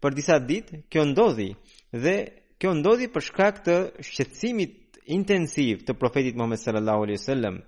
[0.02, 1.52] për disa dit kjo ndodhi
[1.94, 2.16] dhe
[2.58, 3.76] kjo ndodhi për shkak të
[4.08, 7.58] shqetsimit intensiv të profetit Muhammed sallallahu alaihi wasallam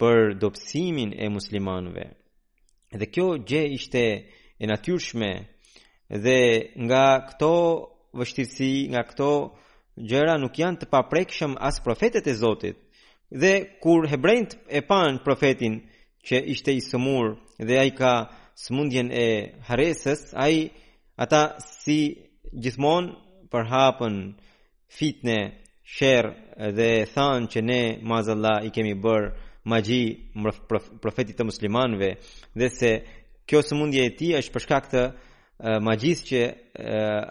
[0.00, 2.04] për dobësimin e muslimanëve.
[2.90, 4.00] Dhe kjo gjë ishte
[4.62, 5.28] e natyrshme
[6.24, 6.40] dhe
[6.86, 7.52] nga këto
[8.18, 9.28] vështirësi, nga këto
[10.10, 12.76] gjëra nuk janë të paprekshëm as profetët e Zotit.
[13.42, 15.74] Dhe kur hebrejt e pan profetin
[16.26, 17.26] që ishte i sëmur
[17.66, 18.12] dhe ai ka
[18.64, 19.26] smundjen e
[19.68, 20.56] harresës, ai
[21.22, 21.42] ata
[21.80, 22.00] si
[22.62, 23.10] gjithmonë
[23.54, 24.16] përhapën
[24.96, 25.38] fitne
[25.94, 26.24] sher
[26.76, 29.28] dhe thanë që ne mazalla i kemi bërë
[29.64, 30.20] magji
[31.00, 32.14] profetit të muslimanve
[32.56, 32.90] dhe se
[33.50, 35.02] kjo sëmundje e tij është për shkak të
[35.84, 36.40] magjisë që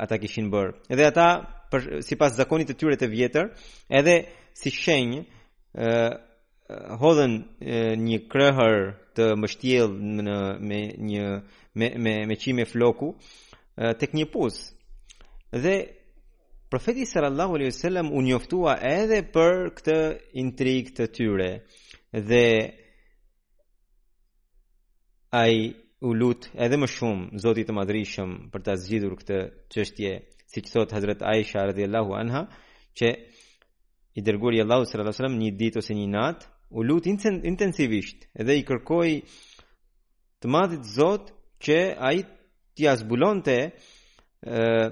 [0.05, 0.75] ata kishin bërë.
[0.93, 1.27] Edhe ata
[1.71, 3.49] për sipas zakonit të tyre të vjetër,
[3.89, 4.15] edhe
[4.57, 5.23] si shenjë
[5.73, 7.33] ë hodhën
[8.05, 8.77] një krehër
[9.17, 11.25] të mbështjellë në me një
[11.79, 13.15] me me me çime floku
[13.99, 14.55] tek një pus.
[15.53, 15.75] Dhe
[16.69, 19.97] profeti sallallahu alaihi wasallam u njoftua edhe për këtë
[20.43, 21.49] intrigë të tyre
[22.13, 22.75] dhe
[25.31, 29.37] ai u lut edhe më shumë Zotit të Madhrishëm për ta zgjidhur këtë
[29.73, 30.11] çështje,
[30.53, 32.41] siç thot Hazrat Aisha radhiyallahu anha,
[32.97, 33.07] që
[34.17, 36.45] i dërguari Allahu sallallahu alaihi wasallam një ditë ose një natë
[36.77, 37.05] u lut
[37.45, 39.11] intensivisht edhe i kërkoi
[40.41, 41.29] të madhit Zot
[41.63, 41.77] që
[42.09, 42.17] ai
[42.75, 43.57] t'i zbulonte
[44.41, 44.89] ë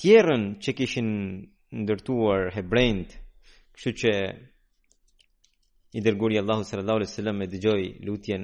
[0.00, 1.10] tjerën që kishin
[1.80, 3.12] ndërtuar hebrejt,
[3.76, 4.12] kështu që
[5.92, 8.42] i dërguri Allahu sallallahu alaihi wasallam me dëgjoi lutjen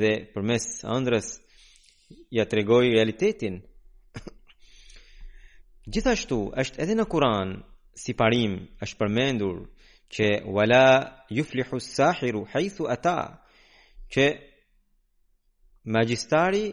[0.00, 1.26] dhe përmes ëndrës
[2.34, 3.56] ia ja tregoi realitetin.
[5.94, 7.50] Gjithashtu është edhe në Kur'an
[8.02, 9.56] si parim është përmendur
[10.14, 10.84] që wala
[11.38, 13.18] yuflihu as-sahiru haythu ata
[14.14, 14.24] që
[15.94, 16.66] magjistari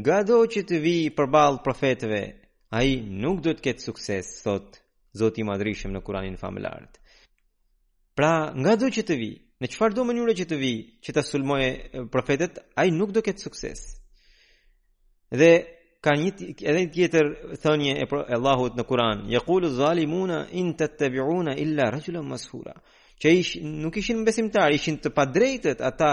[0.00, 2.22] nga do që të vi përball profetëve
[2.80, 2.90] ai
[3.22, 4.80] nuk do të ketë sukses thot
[5.18, 6.82] Zoti Madrishem në Kur'anin famëlar.
[8.16, 10.68] Pra, nga do që të vi, Në qëfar do mënyre që të vi,
[11.04, 11.70] që ta sulmoje
[12.12, 13.82] profetet, ai nuk do këtë sukses.
[15.36, 15.50] Dhe
[16.06, 17.28] ka një edhe një tjetër
[17.64, 18.06] thënie e
[18.38, 22.72] Allahut në Kur'an, yaqulu zalimuna in tattabi'una illa rajulan mashura.
[23.20, 26.12] Që ish, nuk ishin besimtar, ishin të padrejtët ata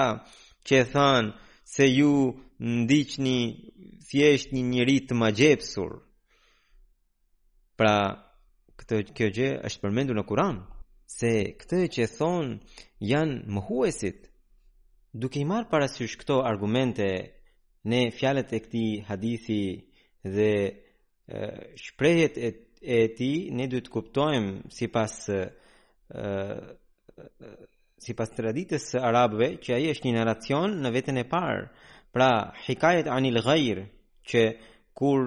[0.67, 1.31] që e than
[1.75, 2.11] se ju
[2.83, 3.39] ndiqni
[4.11, 5.89] thjesht një njeri të magjepsur.
[7.79, 7.95] Pra
[8.79, 10.65] këtë kjo gjë është përmendur në Kur'an,
[11.07, 11.29] se
[11.61, 14.25] këtë që thonë janë mëhuesit.
[15.17, 17.07] Duke i marë parasysh këto argumente
[17.87, 19.59] në fjalet e këti hadithi
[20.35, 22.49] dhe e, shprejet e,
[22.83, 25.39] e ti, ne duhet të kuptojmë si pas, e,
[28.03, 31.63] si pas traditës së arabëve që aje është një narracion në vetën e parë.
[32.11, 32.29] Pra,
[32.67, 33.87] hikajet anil gajrë
[34.31, 34.43] që
[34.97, 35.23] kur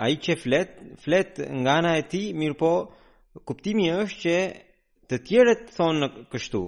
[0.00, 2.74] aje që flet, flet nga ana e ti, mirë po,
[3.46, 4.36] kuptimi është që
[5.10, 6.62] të tjerët thonë në kështu.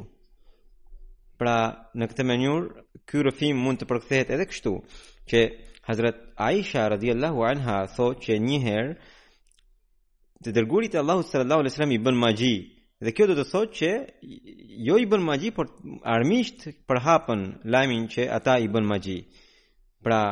[1.38, 1.54] Pra,
[1.98, 4.74] në këtë mënyrë, ky rëfim mund të përkthehet edhe kështu,
[5.30, 5.40] që
[5.84, 8.94] Hazrat Aisha radhiyallahu anha thotë që një herë
[10.44, 12.54] të dërguri e Allahu sallallahu alaihi wasallam i bën magji.
[13.04, 13.90] Dhe kjo do të thotë që
[14.88, 15.68] jo i bën magji, por
[16.14, 17.42] armiqt përhapën
[17.72, 19.18] lajmin që ata i bën magji.
[20.04, 20.22] Pra,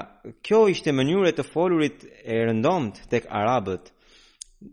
[0.44, 3.88] kjo ishte mënyrë e të folurit e rëndomt tek arabët.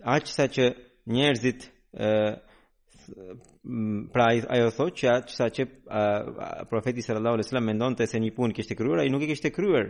[0.03, 0.73] Aq sa që
[1.11, 1.69] njerëzit
[4.13, 5.65] pra ajo thotë që atë sa që
[6.69, 9.87] profeti sallallahu alajhi wasallam mendonte se një punë kishte kryer, ai nuk e kishte kryer.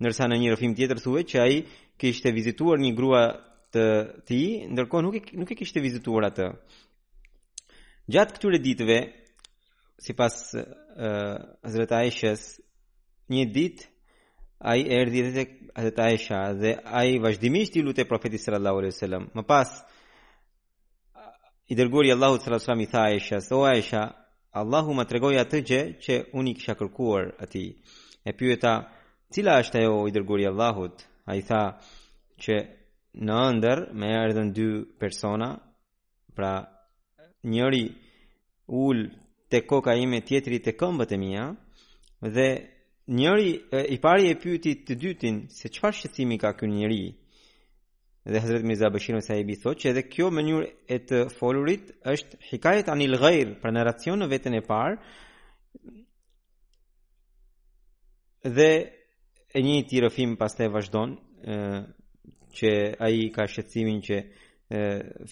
[0.00, 1.54] Ndërsa në një rrëfim tjetër thuhet që ai
[2.00, 3.24] kishte vizituar një grua
[3.74, 3.84] të
[4.28, 6.48] tij, ndërkohë nuk e nuk e kishte vizituar atë.
[8.10, 8.98] Gjatë këtyre ditëve,
[10.02, 12.40] sipas Hazrat Aishës,
[13.30, 13.86] një ditë
[14.70, 15.44] ai erdhi te
[15.76, 19.24] Hazrat Aisha dhe ai vazhdimisht i lutej profetit sallallahu alajhi wasallam.
[19.36, 19.68] Më pas,
[21.70, 24.00] i dërguari Allahu sallallahu alaihi wasallam i tha Aisha, "O Aisha,
[24.60, 27.68] Allahu më tregoi atë gjë që unë i kisha kërkuar atij."
[28.28, 28.72] E pyeta,
[29.32, 30.94] "Cila është ajo i dërguari Allahut?"
[31.30, 31.62] Ai tha,
[32.42, 32.56] "Që
[33.26, 34.68] në ëndër më erdhën dy
[35.02, 35.48] persona,
[36.36, 36.52] pra
[37.50, 37.84] njëri
[38.82, 38.98] ul
[39.50, 41.46] te koka ime tjetri te këmbët e mia
[42.34, 42.48] dhe
[43.16, 43.50] njëri
[43.94, 47.08] i pari e pyeti të dytin se çfarë shqetësimi ka ky njerëz."
[48.32, 52.88] dhe Hazrat Mirza Bashir Sahibi thotë që edhe kjo mënyrë e të folurit është hikajet
[52.92, 54.96] anil ghair, pra narracion në vetën e parë
[58.56, 58.68] dhe
[59.50, 61.10] e një tjetër pastaj vazhdon
[61.42, 61.54] ë
[62.58, 62.70] që
[63.06, 64.20] ai ka shqetësimin që e,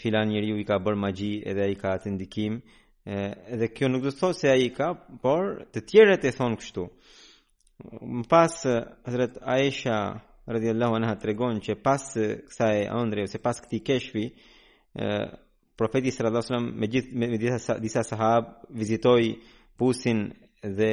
[0.01, 2.61] filan njeriu i ka bër magji edhe ai ka atë ndikim ë
[3.61, 4.89] dhe kjo nuk do të thotë se ai ka,
[5.23, 5.43] por
[5.75, 6.85] të tjerët e thon kështu.
[8.19, 8.55] Më pas
[9.07, 9.99] Hazrat Aisha
[10.49, 14.25] radiallahu anha të regon që pas kësa e ëndre, ose pas këti keshvi,
[15.79, 17.39] profeti sërra dhe me gjithë me
[17.85, 19.23] disa sahab vizitoj
[19.79, 20.21] pusin
[20.79, 20.93] dhe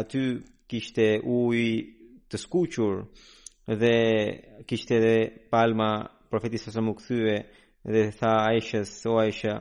[0.00, 0.24] aty
[0.68, 1.60] kishte uj
[2.28, 2.94] të skuqur
[3.80, 3.96] dhe
[4.68, 5.14] kishte dhe
[5.50, 5.90] palma
[6.30, 7.36] profeti sërra më këthyve
[7.92, 9.54] dhe tha aishës o aisha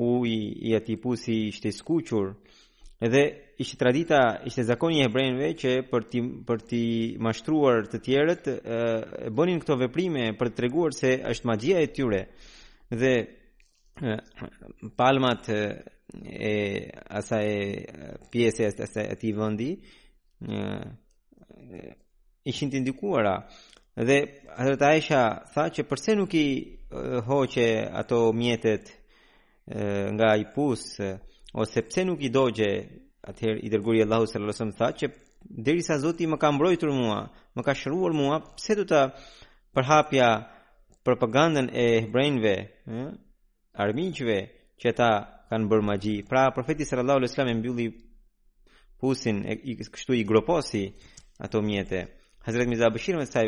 [0.00, 0.30] uj
[0.70, 2.26] i aty pusi ishte skuqur
[3.12, 3.22] dhe
[3.60, 6.78] ishte tradita, ishte zakoni e hebrejve që për ti për ti
[7.26, 12.20] mashtruar të tjerët e bënin këto veprime për të treguar se është magjia e tyre.
[13.00, 14.14] Dhe e,
[14.96, 16.54] palmat e
[17.20, 17.50] asaj
[18.32, 19.68] pjese e asaj e vendi
[22.52, 23.34] ishin të ndikuara
[24.08, 24.16] dhe
[24.56, 26.48] Hazrat Aisha tha që përse nuk i
[27.28, 27.68] hoqe
[28.02, 28.84] ato mjetet
[30.16, 30.82] nga i pus
[31.60, 32.70] ose pse nuk i dogje
[33.28, 35.10] Atëherë i dërguari Allahu sallallahu alaihi wasallam tha që
[35.66, 37.18] derisa Zoti më ka mbrojtur mua,
[37.56, 39.00] më ka shëruar mua, pse do ta
[39.76, 40.28] përhapja
[41.04, 42.54] propagandën e hebrejve,
[42.96, 43.00] ë,
[43.84, 44.38] armiqve
[44.80, 45.10] që ata
[45.52, 46.16] kanë bërë magji.
[46.30, 47.86] Pra profeti sallallahu alaihi wasallam mbylli
[49.00, 50.84] pusin e i, kështu i groposi
[51.44, 52.00] ato mjete.
[52.44, 53.44] Hazrat Mirza Bashir më sa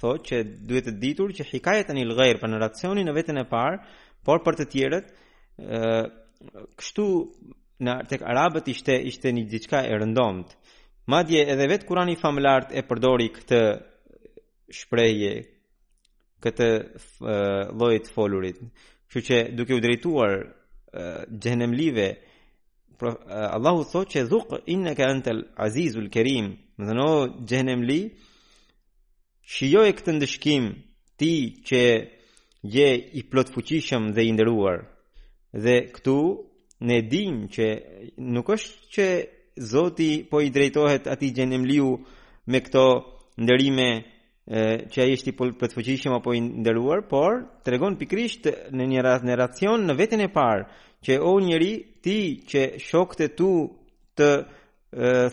[0.00, 3.46] thotë që duhet të ditur që hikajet anil ghair për në racionin në vetën e
[3.52, 3.78] parë,
[4.24, 7.06] por për të tjerët, ë kështu
[7.84, 10.54] në tek arabët ishte ishte një diçka e rëndomt.
[11.12, 13.60] Madje edhe vet Kurani i famullart e përdori këtë
[14.74, 15.32] shprehje
[16.42, 16.68] këtë
[17.74, 18.58] lloj të folurit.
[19.06, 20.32] Kështu që duke u drejtuar
[21.30, 22.10] xhenemlive
[22.96, 26.46] Allahu thotë që dhuk innaka antal azizul karim,
[26.78, 28.00] do të thonë xhenemli
[29.90, 30.70] e këtë ndëshkim
[31.20, 31.34] ti
[31.68, 31.82] që
[32.74, 32.88] je
[33.20, 34.80] i plot fuqishëm dhe i nderuar.
[35.54, 36.18] Dhe këtu
[36.80, 37.66] ne dim që
[38.18, 39.06] nuk është që
[39.56, 41.88] Zoti po i drejtohet atij gjenemliu
[42.46, 42.82] me këto
[43.40, 43.88] ndërime
[44.92, 48.44] që ai është i plotfuqishëm apo i nderuar, por tregon pikrisht
[48.76, 50.66] në një rast në racion në veten e parë
[51.08, 51.72] që o njëri
[52.04, 52.18] ti
[52.50, 53.50] që shokët e tu
[54.16, 54.42] të e,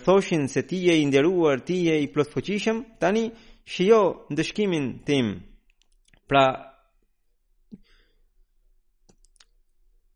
[0.05, 3.29] thoshin se ti je i nderuar, ti je i plotfuqishëm, tani
[3.69, 5.35] shijo ndëshkimin tim.
[6.27, 6.45] Pra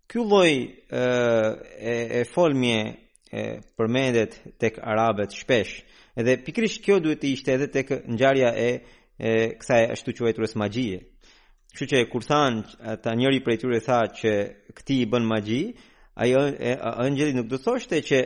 [0.07, 2.95] Ky lloj e, e folmje
[3.31, 3.41] e
[3.75, 5.81] përmendet tek arabët shpesh.
[6.15, 8.69] Edhe pikrisht kjo duhet të ishte edhe tek ngjarja e
[9.17, 11.01] e kësaj ashtu quajtur es magjie.
[11.73, 12.61] Kështu që kur than
[12.93, 14.33] ata njëri prej tyre tha që
[14.79, 15.59] kti i bën magji,
[16.23, 18.21] ajo e nuk do thoshte që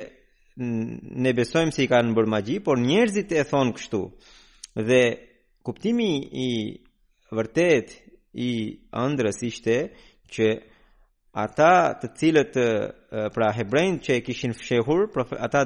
[0.57, 4.03] ne besojmë se i kanë bërë magji, por njerëzit e thon kështu.
[4.89, 5.01] Dhe
[5.65, 6.11] kuptimi
[6.45, 6.49] i
[7.31, 7.95] vërtet
[8.37, 8.51] i
[9.05, 9.79] Andrës ishte
[10.35, 10.51] që
[11.31, 12.55] ata të cilët
[13.31, 15.05] pra hebrejnë që e kishin fshehur
[15.39, 15.61] ata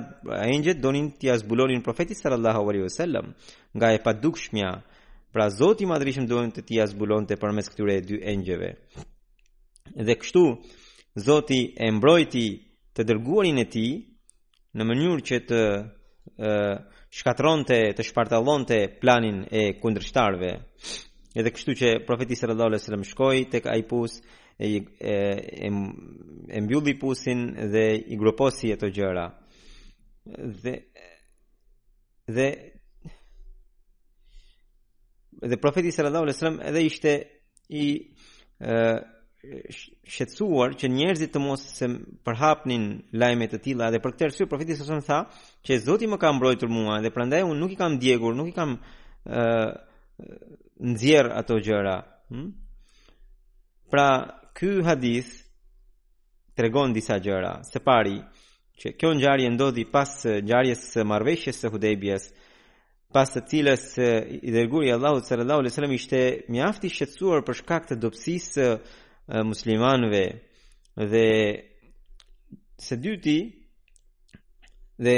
[0.54, 3.32] engjët donin të zbulonin profetit sallallahu alaihi wasallam
[3.74, 4.74] nga e padukshmja
[5.34, 6.86] pra Zoti i Madhrishëm të t'ia
[7.28, 8.70] të përmes këtyre dy engjëve
[10.06, 10.44] dhe kështu
[11.26, 12.46] Zoti e mbrojti
[12.94, 13.90] të dërguarin e tij
[14.78, 15.62] në mënyrë që të
[16.46, 16.52] e,
[17.10, 20.52] shkatronte të shpartallonte planin e kundërshtarëve
[21.40, 24.22] edhe kështu që profeti sallallahu alaihi wasallam shkoi tek Ajpus
[24.58, 25.72] e e e,
[26.48, 29.26] e mbylli pusin dhe i gruposi ato gjëra
[30.64, 30.76] dhe
[32.36, 32.48] dhe
[35.50, 37.14] dhe profeti sallallahu alajhi wasallam edhe ishte
[37.70, 37.86] i
[38.62, 39.04] ë
[40.80, 41.86] që njerëzit të mos se
[42.26, 45.20] përhapnin lajme të tilla dhe për këtë arsye profeti sallallahu tha
[45.68, 48.56] që Zoti më ka mbrojtur mua dhe prandaj unë nuk i kam djegur, nuk i
[48.58, 48.72] kam
[49.26, 49.74] ë
[50.90, 51.98] nxjerr ato gjëra.
[52.34, 52.50] Hm?
[53.92, 54.08] Pra,
[54.56, 55.30] ky hadith
[56.56, 57.56] tregon disa gjëra.
[57.68, 58.16] Së pari,
[58.80, 62.28] që kjo ngjarje ndodhi pas ngjarjes së marveshjes së hudebjes,
[63.16, 66.22] pas të cilës i dërguari Allahu sallallahu alaihi wasallam ishte
[66.56, 66.92] mjaft i
[67.48, 70.24] për shkak të dobësisë së muslimanëve
[71.12, 71.28] dhe
[72.88, 73.38] së dyti
[75.04, 75.16] dhe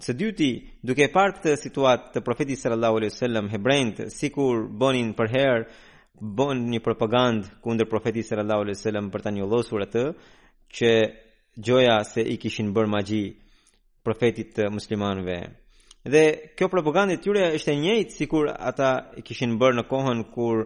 [0.00, 0.46] Së dyti,
[0.86, 5.62] duke parë këtë situatë të profetit sallallahu alaihi wasallam hebrejt, sikur bonin për herë
[6.38, 10.04] bon një propagandë kundër profetit sallallahu alaihi wasallam për ta njollosur atë
[10.78, 10.92] që
[11.68, 13.22] gjoja se i kishin bër magji
[14.04, 15.36] profetit të muslimanëve.
[16.12, 16.24] Dhe
[16.56, 18.90] kjo propagandë e tyre ishte e njëjtë sikur ata
[19.20, 20.64] i kishin bër në kohën kur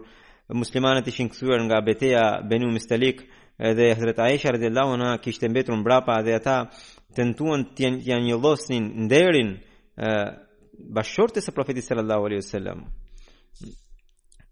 [0.55, 3.25] muslimanët ishin kthyer nga betejë Benu Mustalik
[3.57, 6.55] edhe e Aisha rëdhe anha në kishtë mbetru në brapa dhe ata
[7.15, 9.53] të nëtuan të janë një losnin në derin
[9.95, 12.81] së profetit alaihi wasallam.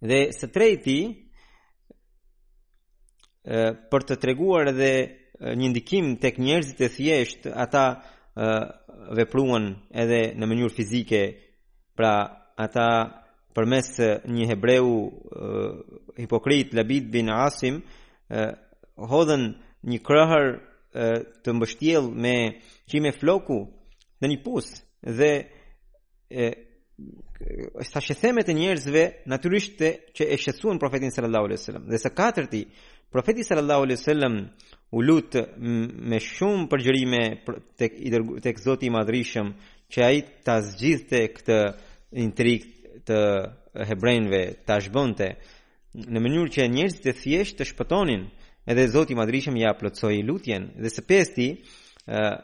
[0.01, 0.99] dhe së trejti
[3.91, 4.91] për të treguar edhe
[5.59, 7.85] një ndikim të kënjërzit e thjesht ata
[9.15, 11.21] vepruan edhe në mënyur fizike
[11.95, 12.87] pra ata
[13.55, 15.11] përmes një hebreu
[16.17, 17.83] hipokrit Labid bin Asim
[18.97, 19.45] hodhen
[19.83, 20.45] një krahër
[20.93, 22.33] të mbështjell me
[22.89, 23.57] qime floku
[24.21, 24.67] në një pus
[25.01, 25.31] dhe
[26.29, 26.51] e
[27.89, 32.13] sa të e njerëzve natyrisht të, që e shqetësuan profetin sallallahu alaihi wasallam dhe së
[32.15, 32.61] katërti
[33.11, 34.37] profeti sallallahu alaihi wasallam
[34.93, 37.21] u lut me shumë përgjërime
[37.77, 39.49] tek i dërguar tek Zoti i Madhrishëm
[39.91, 41.59] që ai ta këtë
[42.21, 42.63] intrik
[43.05, 43.17] të
[43.89, 45.33] hebrejnve të zhbonte
[45.97, 48.29] në mënyrë që njerëzit të thjesht të shpëtonin
[48.66, 51.47] Edhe Zoti i Madhrishëm ia plotsoi lutjen dhe së pesti
[52.07, 52.38] uh,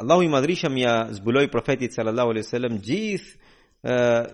[0.00, 3.26] Allahu i Madhrishëm ia zbuloi profetit sallallahu alaihi wasallam gjith
[3.84, 4.24] uh,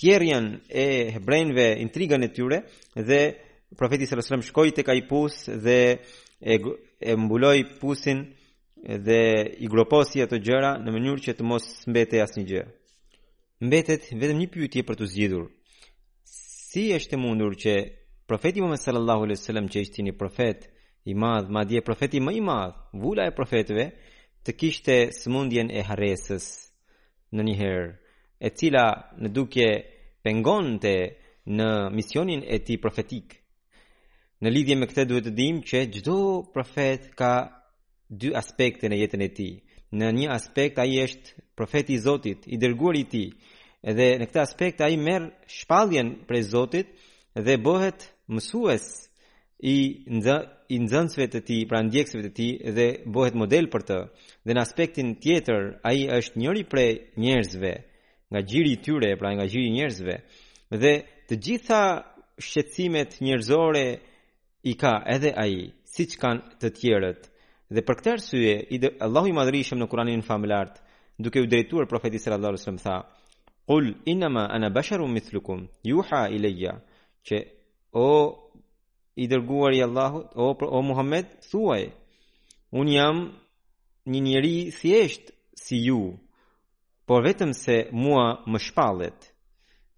[0.00, 0.86] tierian e
[1.18, 2.58] hebrejve intrigën e tyre
[2.94, 3.20] dhe
[3.76, 5.34] profeti sallallahu alaihi wasallam shkoi tek ai pus
[5.66, 5.80] dhe
[6.40, 6.54] e,
[7.10, 8.18] e mbuloi pusin
[9.06, 9.22] dhe
[9.64, 12.64] i groposi ato gjëra në mënyrë që të mos mbetej asnjë gjë.
[13.66, 15.44] Mbetet vetëm një pyetje për të zgjidhur.
[16.24, 17.76] Si është e mundur që
[18.26, 20.62] Profeti Muhammed sallallahu alaihi wasallam që ishte një profet
[21.04, 23.84] i madh, madje profeti më i madh, vula e profetëve,
[24.44, 26.46] të kishte smundjen e harresës
[27.36, 27.90] në një herë,
[28.48, 28.84] e cila
[29.20, 29.68] në dukje
[30.24, 30.94] pengonte
[31.52, 31.68] në
[31.98, 33.34] misionin e tij profetik.
[34.40, 36.16] Në lidhje me këtë duhet të dimë që çdo
[36.56, 37.34] profet ka
[38.08, 39.52] dy aspekte në jetën e tij.
[39.94, 43.28] Në një aspekt ai është profeti i Zotit, i dërguar i tij,
[43.90, 46.88] edhe në këtë aspekt ai merr shpalljen prej Zotit
[47.36, 48.86] dhe bëhet mësues
[49.64, 49.74] i
[50.08, 50.36] nxë,
[50.74, 53.98] i nxënësve të tij, pra ndjekësve të tij dhe bëhet model për të.
[54.44, 57.74] Dhe në aspektin tjetër, ai është njëri prej njerëzve
[58.32, 60.16] nga gjiri i tyre, pra nga gjiri i njerëzve.
[60.80, 60.92] Dhe
[61.30, 61.82] të gjitha
[62.42, 63.86] shqetësimet njerëzore
[64.66, 65.56] i ka edhe ai,
[65.94, 67.28] siç kanë të tjerët.
[67.74, 68.54] Dhe për këtë arsye,
[69.04, 70.64] Allahu i Madhri i shem në Kur'anin e
[71.18, 73.08] duke u drejtuar profetit sallallahu alajhi wasallam tha:
[73.68, 76.80] "Qul inna ma ana basharun mithlukum yuha ilayya"
[77.24, 77.36] që
[77.94, 78.40] o
[79.16, 81.84] i dërguari i Allahut, o o Muhammed, thuaj,
[82.72, 83.20] un jam
[84.06, 86.16] një njeri thjesht si ju,
[87.06, 89.20] por vetëm se mua më shpallet.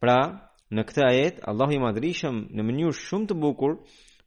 [0.03, 0.19] Pra,
[0.75, 3.77] në këtë ajet Allahu i madhrishëm në mënyrë shumë të bukur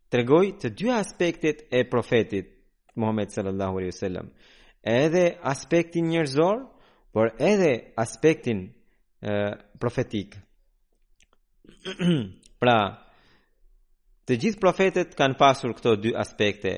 [0.10, 2.48] tregoi të, të dy aspektet e profetit
[2.96, 4.28] Muhammed sallallahu alaihi wasallam.
[4.84, 6.66] Edhe aspektin njerëzor,
[7.14, 8.70] por edhe aspektin
[9.22, 9.38] e,
[9.80, 10.36] profetik.
[12.62, 12.78] pra,
[14.30, 16.76] Të gjithë profetet kanë pasur këto dy aspekte.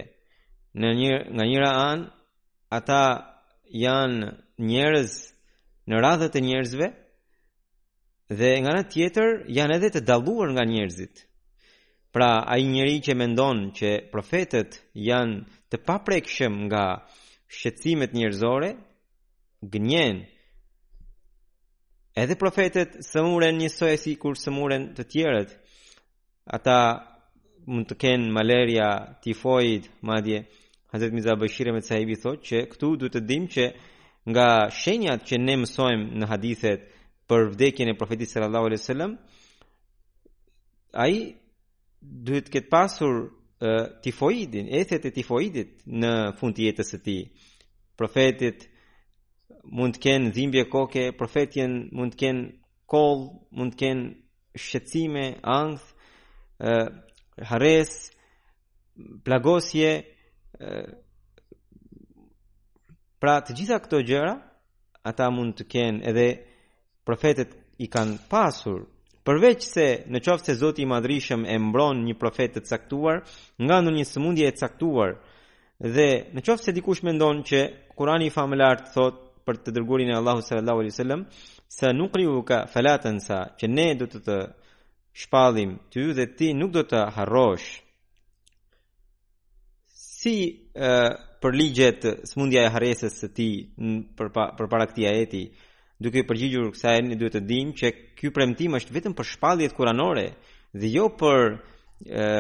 [0.80, 2.06] Në një nga njëra anë,
[2.78, 3.00] ata
[3.76, 4.30] janë
[4.70, 5.16] njerëz
[5.92, 6.88] në radhët e njerëzve
[8.40, 11.26] dhe nga ana tjetër janë edhe të dalluar nga njerëzit.
[12.16, 14.80] Pra, ai njeriu që mendon që profetet
[15.10, 15.44] janë
[15.76, 16.86] të paprekshëm nga
[17.52, 18.72] shqetësimet njerëzore,
[19.74, 20.24] gënjen.
[22.16, 25.56] Edhe profetet sëmuren njësoj si kur sëmuren të tjerët.
[26.58, 26.78] Ata
[27.68, 28.88] mund të kenë malaria,
[29.24, 30.46] tifoid, madje
[30.92, 33.66] Hazret Mirza Bashir Ahmed Sahibi thot, që këtu duhet të dimë që
[34.32, 36.88] nga shenjat që ne mësojmë në hadithet
[37.32, 39.14] për vdekjen e profetit sallallahu alaihi wasallam
[41.06, 41.14] ai
[42.28, 47.22] duhet të ketë pasur uh, tifoidin, ethet e tifoidit në fund të jetës së tij.
[47.98, 48.68] Profetit
[49.64, 52.48] mund të kenë dhimbje koke, profetin mund të kenë
[52.92, 55.88] koll, mund të kenë shqetësime, ankth,
[56.60, 56.90] uh,
[57.46, 57.90] hares,
[59.26, 59.92] plagosje,
[63.22, 64.36] pra të gjitha këto gjëra,
[65.06, 66.26] ata mund të kenë edhe
[67.06, 68.84] profetet i kanë pasur,
[69.26, 73.24] përveç se në qofë se Zoti i Madrishëm e mbron një profet të caktuar,
[73.62, 75.18] nga ndonjë një sëmundje e caktuar,
[75.82, 77.60] dhe në qofë se dikush me që
[77.98, 81.26] Kurani i familar thot për të dërgurin e Allahu sallallahu alaihi wasallam
[81.68, 82.68] se nuk riu ka
[83.20, 84.36] sa që ne do të të
[85.14, 87.72] shpallim ty dhe ti nuk do të harrosh.
[89.86, 90.94] Si e,
[91.42, 93.50] për ligjet smundja e harresës së ti
[94.18, 95.44] për pa, për para këtij ajeti,
[96.02, 97.90] duke i përgjigjur kësaj ne duhet të dimë që
[98.20, 100.28] ky premtim është vetëm për shpalljet kuranore
[100.80, 101.58] dhe jo për
[102.08, 102.32] e,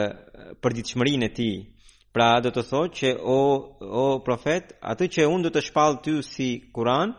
[0.62, 1.52] për ditëshmërinë e ti.
[2.12, 3.40] Pra do të thotë që o
[4.02, 7.14] o profet, atë që unë do të shpall ty si Kur'an,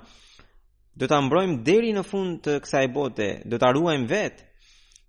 [0.93, 4.51] do ta mbrojmë deri në fund të kësaj bote, do ta ruajmë vetë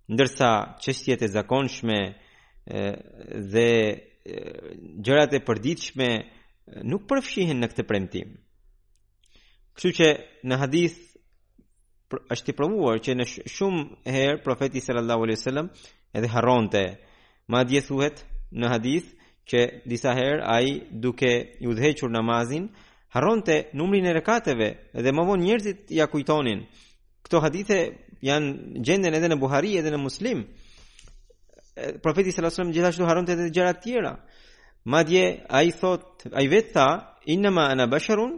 [0.08, 0.48] ndërsa
[0.84, 1.98] çështjet e zakonshme
[3.52, 3.68] dhe
[5.04, 6.08] gjërat e përditshme
[6.88, 8.34] nuk përfshihen në këtë premtim.
[9.74, 10.08] Kështu që
[10.48, 10.98] në hadith
[12.36, 13.24] është i provuar që në
[13.56, 15.68] shumë herë profeti sallallahu alaihi wasallam
[16.16, 16.82] e dhëronte
[17.52, 18.24] madje thuhet
[18.60, 19.08] në hadith
[19.50, 20.68] që disa herë ai
[21.04, 22.68] duke i udhëhequr namazin
[23.16, 24.68] harronte numrin e rekateve
[25.04, 26.64] dhe më vonë njerëzit ja kujtonin
[27.24, 27.76] Këto hadithe
[28.28, 28.48] janë
[28.86, 30.42] gjendën edhe në Buhari edhe në Muslim.
[32.04, 34.10] Profeti sallallahu alajhi wasallam gjithashtu harron edhe gjëra të tjera.
[34.94, 35.22] Madje
[35.60, 36.88] ai thot, ai vetë tha,
[37.34, 38.34] inna ma ana basharun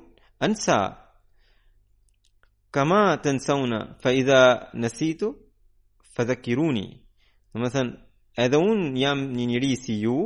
[0.49, 0.79] ansa.
[2.73, 4.41] Kama tansawna fa idha
[4.85, 5.33] nasitu
[6.15, 6.87] fa dhakiruni.
[7.55, 10.17] Do të thënë edhe un jam një njerëz si ju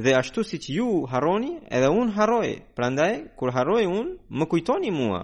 [0.00, 2.48] dhe ashtu siç ju harroni, edhe un harroj.
[2.76, 5.22] Prandaj kur harroj un, më kujtoni mua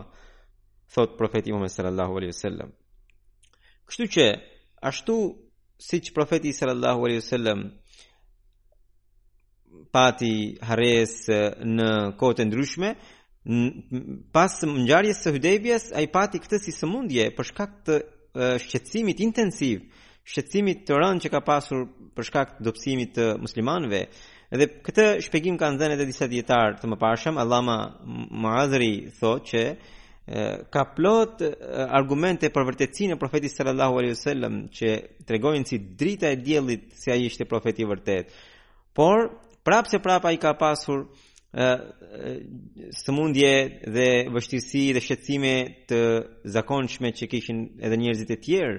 [0.95, 2.71] thot profeti Muhammed sallallahu alaihi wasallam.
[3.89, 4.25] Kështu që
[4.91, 5.17] ashtu
[5.89, 7.61] siç profeti sallallahu alaihi wasallam
[9.93, 10.35] pati
[10.69, 11.15] harres
[11.77, 11.89] në
[12.21, 12.91] kohë të ndryshme,
[14.35, 17.97] pas ngjarjes së Hudaybiyas ai pati këtë si sëmundje për shkak të
[18.65, 19.85] shqetësimit intensiv,
[20.29, 21.85] shqetësimit të rënd që ka pasur
[22.17, 24.01] për shkak të dobësimit të muslimanëve.
[24.57, 27.77] Edhe këtë shpjegim kanë dhënë edhe disa dietar të mëparshëm, Allama
[28.43, 29.63] Muazri thotë që
[30.71, 31.41] ka plot
[31.95, 34.89] argumente për vërtetësinë e profetit sallallahu alaihi wasallam që
[35.29, 38.33] tregojnë si drita e diellit se ai ishte profeti i vërtet.
[38.95, 39.31] Por
[39.65, 41.07] prapse se ai ka pasur
[43.05, 43.53] sëmundje
[43.95, 45.55] dhe vështirësi dhe shqetësime
[45.89, 46.01] të
[46.45, 48.79] zakonshme që kishin edhe njerëzit e tjerë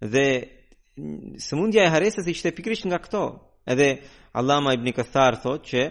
[0.00, 0.26] dhe
[1.46, 3.22] sëmundja e haresës ishte pikrisht nga këto.
[3.66, 3.98] Edhe
[4.32, 5.82] Allama Ibn Kathar thot që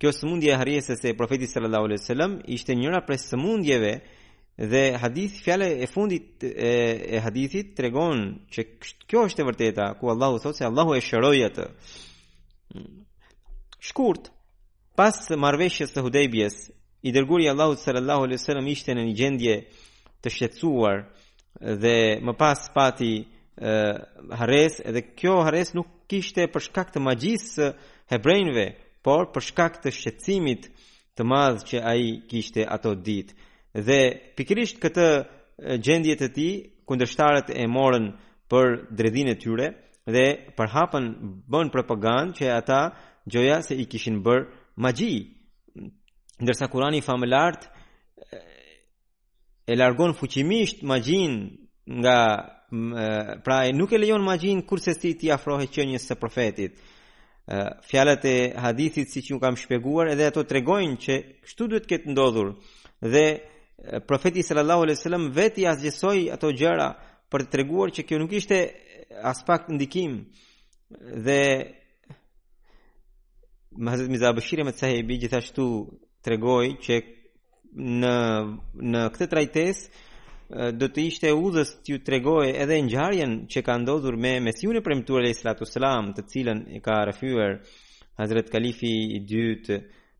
[0.00, 3.92] kjo sëmundje e haresës e profetit sallallahu alaihi wasallam ishte njëra prej sëmundjeve
[4.60, 8.20] Dhe hadith fjala e fundit e, e hadithit tregon
[8.52, 8.64] që
[9.08, 11.64] kjo është e vërteta ku Allahu thotë se Allahu e shëroi atë.
[13.88, 14.28] Shkurt,
[15.00, 16.58] pas marrveshjes së Hudaybiyes,
[17.00, 19.56] i dërguri Allahu sallallahu alaihi wasallam ishte në një gjendje
[20.20, 21.00] të shqetsuar
[21.84, 21.96] dhe
[22.28, 23.24] më pas pati e,
[24.42, 27.70] hares edhe kjo hares nuk kishte për shkak të magjisë
[28.12, 28.68] hebrejnve,
[29.00, 30.68] por për shkak të shqetsimit
[31.16, 33.46] të madh që ai kishte ato ditë
[33.78, 35.06] dhe pikrisht këtë
[35.84, 36.48] gjendje të ti,
[36.90, 38.10] kundështarët e morën
[38.50, 39.68] për dredhin e tyre
[40.10, 40.24] dhe
[40.58, 41.04] përhapën
[41.52, 42.80] bën propagandë që ata
[43.30, 45.14] gjoja se i kishin bërë magji.
[46.42, 47.66] Ndërsa kurani familartë
[49.70, 51.34] e largon fuqimisht magjin
[51.86, 52.18] nga
[53.44, 56.74] pra e nuk e lejon magjin kurse ti ti afrohe qenjës së profetit.
[57.90, 61.14] Fjalët e hadithit siç ju kam shpjeguar edhe ato tregojnë që
[61.44, 62.52] kështu duhet të ketë ndodhur
[63.00, 63.26] dhe
[64.06, 66.88] profeti sallallahu alaihi wasallam veti asgjësoi ato gjëra
[67.32, 68.58] për të treguar që kjo nuk ishte
[69.30, 70.20] as pak ndikim
[71.24, 71.40] dhe
[73.80, 75.64] Muhammed Miza Bashir Ahmed Sahibi gjithashtu
[76.24, 76.98] tregoi që
[77.72, 78.14] në
[78.90, 84.16] në këtë trajtesë do të ishte udhës t'ju tregoj edhe në gjarjen që ka ndodhur
[84.18, 87.56] me mesiun e premtuar e islatu Sallam të cilën e ka rëfyër
[88.20, 89.76] Hazret Kalifi i dytë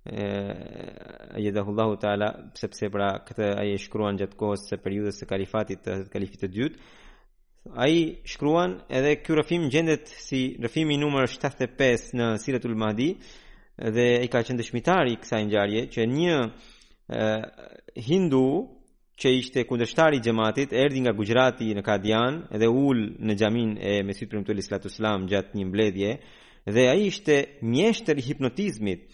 [0.07, 0.96] e
[1.42, 5.82] jeda Allahu Taala sepse pra këtë ai e shkruan gjatë kohës së periudhës së kalifatit
[5.84, 7.98] të kalifit të dytë ai
[8.32, 13.11] shkruan edhe ky rrëfim gjendet si rrëfimi numër 75 në Siratul Mahdi
[13.96, 17.22] dhe ai ka qenë dëshmitar i kësaj ngjarje që një e,
[18.09, 18.44] hindu
[19.20, 23.98] që ishte kundërshtari i xhamatit erdhi nga Gujarati në Kadian dhe ul në xhamin e
[24.09, 26.11] Mesit Premtuesit Sallallahu Alaihi gjatë një mbledhje
[26.76, 27.42] dhe ai ishte
[27.72, 29.11] mjeshtër i hipnotizmit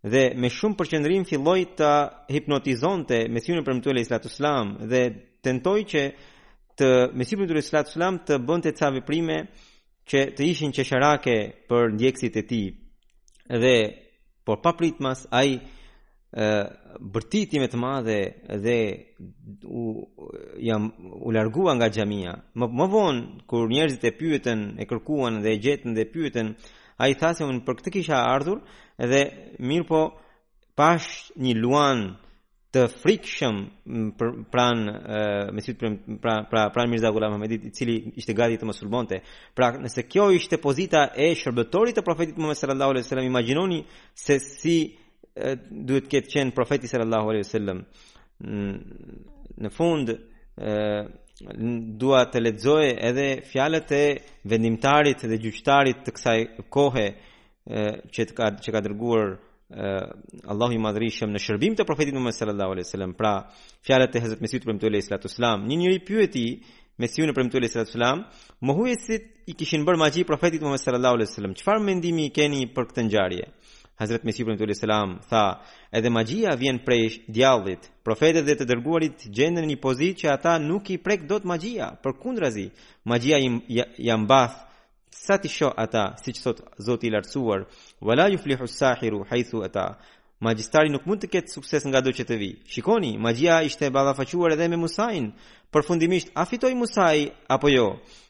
[0.00, 1.88] dhe me shumë përqendrim filloi të
[2.32, 5.00] hipnotizonte Mesihun për mbytyen e Islamit Islam dhe
[5.44, 6.02] tentoi që
[6.80, 6.88] të
[7.18, 9.36] Mesihun për e Islamit Islam të bënte ca veprime
[10.10, 11.36] që të ishin çesharake
[11.68, 12.66] për ndjekësit e tij
[13.62, 13.76] dhe
[14.44, 16.48] por pa pritmas ai ë
[17.12, 18.18] bërtiti më të madhe
[18.64, 18.76] dhe
[19.68, 19.82] u
[20.66, 23.20] jam u largua nga xhamia më vonë
[23.50, 26.08] kur njerëzit e pyetën e kërkuan dhe e gjetën dhe e
[27.00, 28.58] A i tha se unë për këtë kisha ardhur
[29.00, 29.20] dhe
[29.64, 30.00] mirë po
[30.76, 32.02] pash një luan
[32.70, 33.56] të frikshëm
[34.52, 34.92] pranë
[35.56, 39.22] mesit pranë pranë pra, pra Mirza Gulam Hamedit, i cili ishte gati të mësulbonte.
[39.56, 43.80] Pra nëse kjo ishte pozita e shërbëtorit të profetit Muhammed sallallahu alaihi wasallam, imagjinoni
[44.26, 44.76] se si
[45.34, 47.82] duhet të qenë profeti sallallahu alaihi wasallam.
[49.64, 50.12] Në fund
[51.96, 54.02] dua të lexoj edhe fjalët e
[54.44, 56.38] vendimtarit dhe gjyqtarit të kësaj
[56.68, 57.06] kohe
[58.12, 59.38] që ka që ka dërguar
[60.52, 63.14] Allahu i madhrishëm në shërbim të profetit Muhammed sallallahu alaihi wasallam.
[63.14, 63.32] Pra,
[63.86, 66.44] fjalët e Hazrat Mesihut premtuesi sallallahu alaihi një njeri pyeti
[67.00, 71.30] Mesihun në premtuesi sallallahu alaihi wasallam, "Mohuesit i kishin bërë magji profetit Muhammed sallallahu alaihi
[71.30, 71.54] wasallam.
[71.60, 73.44] Çfarë mendimi keni për këtë ngjarje?"
[74.00, 75.60] Hazret Mesih ibn Tuli Selam tha,
[75.92, 77.82] edhe magjia vjen prej djallit.
[78.06, 82.16] Profetet dhe të dërguarit gjenden një pozitë që ata nuk i prek dot magjia, për
[82.22, 82.70] kundrazi,
[83.04, 83.58] magjia jam
[84.08, 84.56] ja, bath
[85.20, 87.66] sa ti shoh ata, siç thot Zoti i lartësuar,
[88.00, 89.86] wala yuflihu sahiru haythu ata.
[90.40, 92.50] Magjistari nuk mund të ketë sukses nga do që të vi.
[92.72, 95.28] Shikoni, magjia ishte e ballafaquar edhe me Musain,
[95.74, 97.82] përfundimisht a fitoi Musa i apo jo.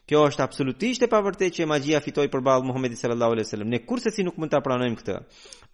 [0.09, 3.69] Kjo është absolutisht e pavërtetë që magjia fitoi përballë Muhamedit sallallahu alejhi dhe sellem.
[3.73, 5.15] Ne kurse si nuk mund ta pranojmë këtë.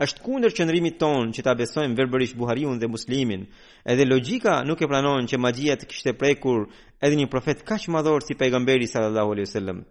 [0.06, 3.44] Është kundër qëndrimit ton që ta besojmë verbërisht Buhariun dhe Muslimin.
[3.84, 6.68] Edhe logjika nuk e pranon që magjia të kishte prekur
[7.04, 9.84] edhe një profet kaq madhor si pejgamberi sallallahu alejhi dhe sellem.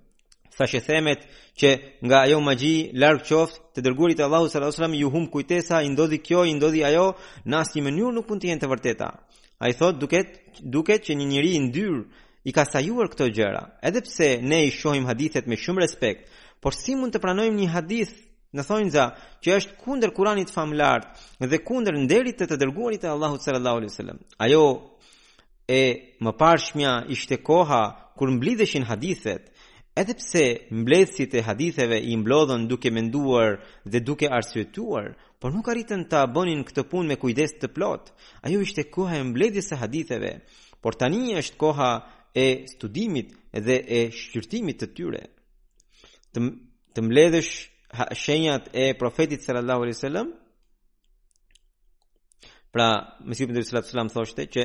[0.57, 1.27] Sa she themet
[1.61, 1.71] që
[2.07, 5.83] nga ajo magji larg qoftë të dërguarit Allahu sallallahu alejhi dhe sellem ju hum kujtesa
[5.85, 7.07] i ndodhi kjo i ndodhi ajo
[7.45, 9.11] në asnjë mënyrë nuk mund të jenë të vërteta.
[9.59, 12.01] A i thot duket, duket që një njëri i ndyrë
[12.47, 16.29] i ka sajuar këto gjëra, edhe pse ne i shohim hadithet me shumë respekt,
[16.61, 18.13] por si mund të pranojmë një hadith
[18.57, 19.07] në thonjë za
[19.43, 23.97] që është kunder kuranit famlartë dhe kunder nderit të të dërguarit e Allahu sallallahu alaihi
[23.97, 24.21] sallam.
[24.47, 24.63] Ajo
[25.79, 25.83] e
[26.25, 27.81] më parshmja ishte koha
[28.17, 29.49] kur mblidheshin hadithet,
[30.01, 30.45] edhe pse
[30.83, 33.57] mbledhësit e haditheve i mblodhën duke menduar
[33.89, 38.11] dhe duke arsyetuar, por nuk arritën ta bënin këtë punë me kujdes të plot.
[38.47, 40.31] Ajo ishte koha e mbledhjes së haditheve,
[40.83, 41.91] por tani është koha
[42.37, 43.35] e studimit
[43.67, 45.23] dhe e shqyrtimit të tyre.
[46.37, 46.43] Të,
[46.97, 47.53] të mbledhësh
[48.25, 50.29] shenjat e profetit sallallahu alaihi wasallam.
[52.73, 52.89] Pra,
[53.25, 54.63] Mesihu sallallahu alaihi wasallam thoshte që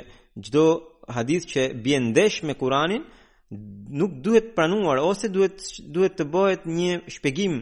[0.48, 0.66] çdo
[1.16, 3.04] hadith që bie ndesh me Kur'anin
[4.00, 5.60] nuk duhet pranuar ose duhet
[5.96, 7.56] duhet të bëhet një shpjegim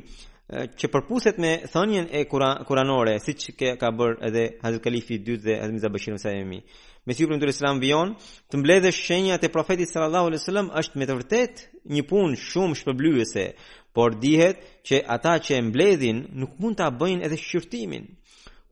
[0.50, 2.24] që përpuset me thënien e
[2.66, 6.60] kuranore, siç ka bërë edhe Hazrat Kalifi i dytë dhe Hazrat Mirza Bashir Musaimi.
[7.06, 8.16] Me sipër ndër Islam vion,
[8.50, 11.54] të mbledhësh shenjat e profetit sallallahu alajhi wasallam është me të vërtet
[11.94, 13.46] një punë shumë shpërblyese,
[13.94, 18.08] por dihet që ata që e mbledhin nuk mund ta bëjnë edhe shqyrtimin.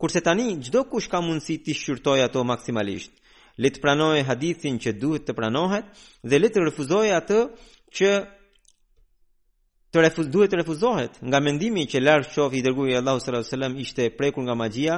[0.01, 3.13] Kurse tani çdo kush ka mundësi të shqyrtojë ato maksimalisht.
[3.57, 5.85] Le të pranoj hadithin që duhet të pranohet
[6.25, 7.39] dhe le të refuzoj atë
[7.97, 8.09] që
[9.97, 13.49] të refuz, duhet të refuzohet nga mendimi që larg shofi i dërguari Allahu subhanahu wa
[13.49, 14.95] taala ishte prekur nga magjia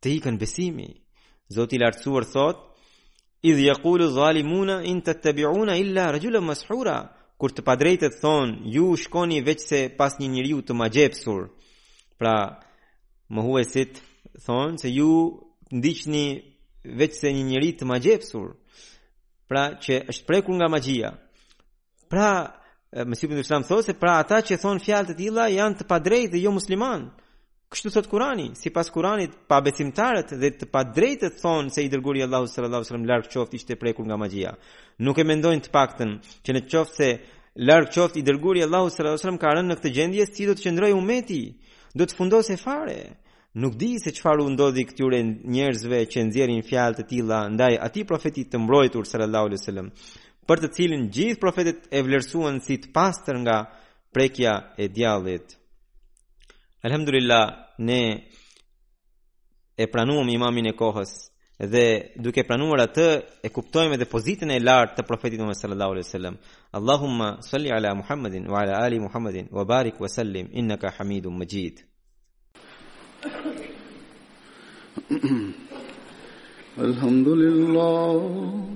[0.00, 0.88] të ikën besimi
[1.54, 2.58] zoti i lartësuar thot
[3.48, 6.98] idh yaqulu zalimuna in tattabi'una illa rajulan mashura
[7.40, 11.42] kur të padrejtet thon ju shkoni veç se pas një njeriu të magjepsur
[12.18, 12.34] pra
[13.28, 13.92] mohuesit
[14.44, 15.42] thon se ju
[15.78, 16.26] ndiqni
[17.00, 18.46] veç se një njeriu të magjepsur
[19.50, 21.10] pra që është prekur nga magjia
[22.10, 22.28] pra
[22.94, 26.42] Mesih ibn Islam thosë pra ata që thon fjalë të tilla janë të padrejtë dhe
[26.44, 27.08] jo musliman.
[27.74, 32.46] Kështu thot Kurani, sipas Kuranit pa besimtarët dhe të padrejtët thon se i dërguari Allahu
[32.46, 34.52] sallallahu alaihi wasallam larg qoftë ishte prekur nga magjia.
[35.02, 36.12] Nuk e mendojnë të paktën
[36.46, 37.08] që në qoftë se
[37.70, 40.54] larg qoftë i dërguari Allahu sallallahu alaihi wasallam ka rënë në këtë gjendje si do
[40.56, 41.42] të qëndroi umeti?
[41.98, 43.00] Do të fundosë fare.
[43.56, 45.20] Nuk di se çfarë u ndodhi këtyre
[45.56, 49.88] njerëzve që nxjerrin fjalë të tilla ndaj atij profetit të mbrojtur sallallahu alaihi wasallam
[50.46, 53.56] për të cilin gjithë profetit e vlerësuan si të pastër nga
[54.14, 55.56] prekja e djallit.
[56.86, 57.46] Alhamdulillah,
[57.78, 58.00] ne
[59.76, 61.16] e pranuam imamin e kohës
[61.72, 61.82] dhe
[62.20, 63.06] duke pranuar atë
[63.44, 66.34] e kuptojmë edhe pozitën e lartë të profetit Muhammed sallallahu alaihi wasallam.
[66.78, 71.82] Allahumma salli ala Muhammadin wa ala ali Muhammadin wa barik wa sallim innaka Hamidum Majid.
[76.78, 78.75] Alhamdulillah.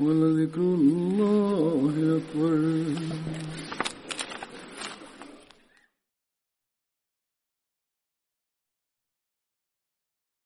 [0.00, 3.67] ولذكر الله أكبر